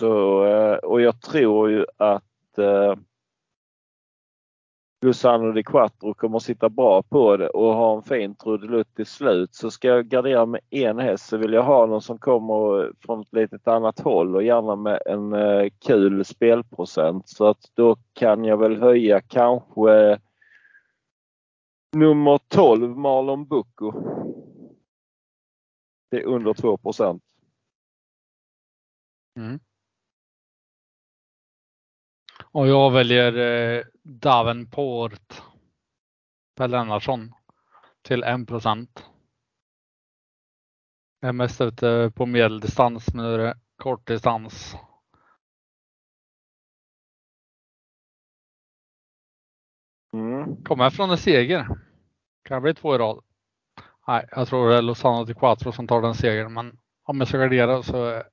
[0.00, 2.94] Så, eh, och jag tror ju att eh,
[5.02, 9.06] Luciano di Quattro kommer att sitta bra på det och ha en fin trudelutt till
[9.06, 9.54] slut.
[9.54, 13.20] Så ska jag gardera med en häst så vill jag ha någon som kommer från
[13.20, 17.28] ett litet annat håll och gärna med en eh, kul spelprocent.
[17.28, 20.18] Så att då kan jag väl höja kanske eh,
[21.96, 23.92] nummer 12 Marlon Bucco.
[26.10, 26.78] Det är under 2
[29.36, 29.60] mm.
[32.52, 35.42] Och jag väljer eh, Davenport
[36.56, 37.32] Per Lennartsson
[38.02, 39.04] till 1 procent.
[41.20, 44.76] Jag är mest ute på medeldistans men nu är det kortdistans.
[50.12, 50.64] Mm.
[50.64, 51.66] Kommer från en seger.
[52.44, 53.24] Kan det bli två i rad?
[54.06, 57.28] Nej, jag tror det är Lozano di Quattro som tar den segern, men om jag
[57.28, 58.28] ska gardera så är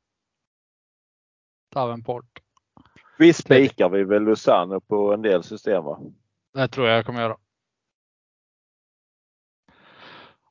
[1.72, 2.47] Davenport.
[3.18, 6.00] Visst spikar vi väl Luzano på en del system va?
[6.54, 7.38] Det tror jag jag kommer göra.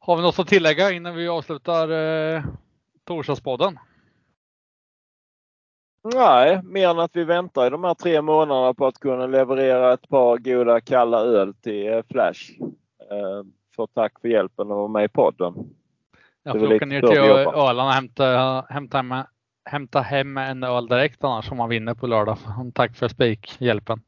[0.00, 2.44] Har vi något att tillägga innan vi avslutar eh,
[3.04, 3.78] torsdagspodden?
[6.14, 9.92] Nej, mer än att vi väntar i de här tre månaderna på att kunna leverera
[9.92, 12.52] ett par goda kalla öl till eh, Flash.
[13.10, 13.44] Eh,
[13.76, 15.54] för tack för hjälpen att vara med i podden.
[16.42, 19.26] Jag får åka ner till Öland och hämta, hämta,
[19.66, 22.38] hämta hem en öl direkt annars om man vinner på lördag.
[22.74, 24.02] Tack för spikhjälpen.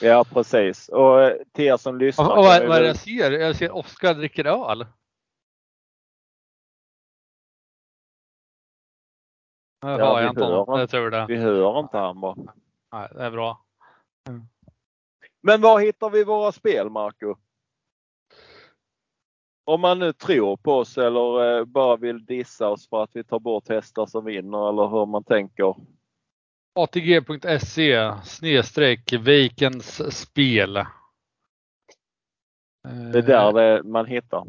[0.00, 2.26] Ja precis och eh, till er som lyssnar.
[2.26, 3.30] Och, och, vad, är det jag ser?
[3.30, 4.78] Jag ser Oskar dricker öl.
[9.80, 10.80] Det ja, har jag inte honom.
[10.80, 11.26] Jag tror det.
[11.28, 12.34] Vi hör inte han bara.
[12.92, 13.64] Nej, det är bra.
[14.28, 14.48] Mm.
[15.42, 17.36] Men var hittar vi våra spel Marco?
[19.68, 23.24] Om man nu tror på oss eller eh, bara vill dissa oss för att vi
[23.24, 25.74] tar bort hästar som vinner eller hur man tänker.
[26.74, 30.72] ATG.se snedstreck Vikens spel.
[33.12, 34.44] Det är där det man hittar.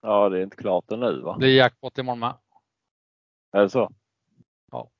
[0.00, 1.36] Ja, det är inte klart ännu va?
[1.40, 2.34] Det är jackpot imorgon med.
[3.52, 3.90] Är det så?
[4.70, 4.90] Ja.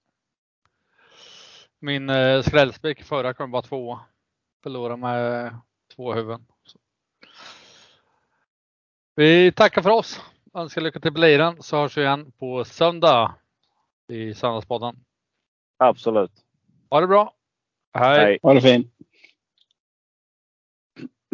[1.78, 3.98] Min eh, skrällspik förra kom bara två.
[4.62, 5.54] Förlorade med
[5.96, 6.46] två huvuden.
[9.18, 10.20] Vi tackar för oss.
[10.54, 13.34] Önskar lycka till på liran så hörs vi igen på söndag
[14.08, 14.96] i Söndagspodden.
[15.76, 16.30] Absolut.
[16.90, 17.34] Ha det bra.
[17.98, 18.38] Hej.
[18.42, 18.95] Ha det fint.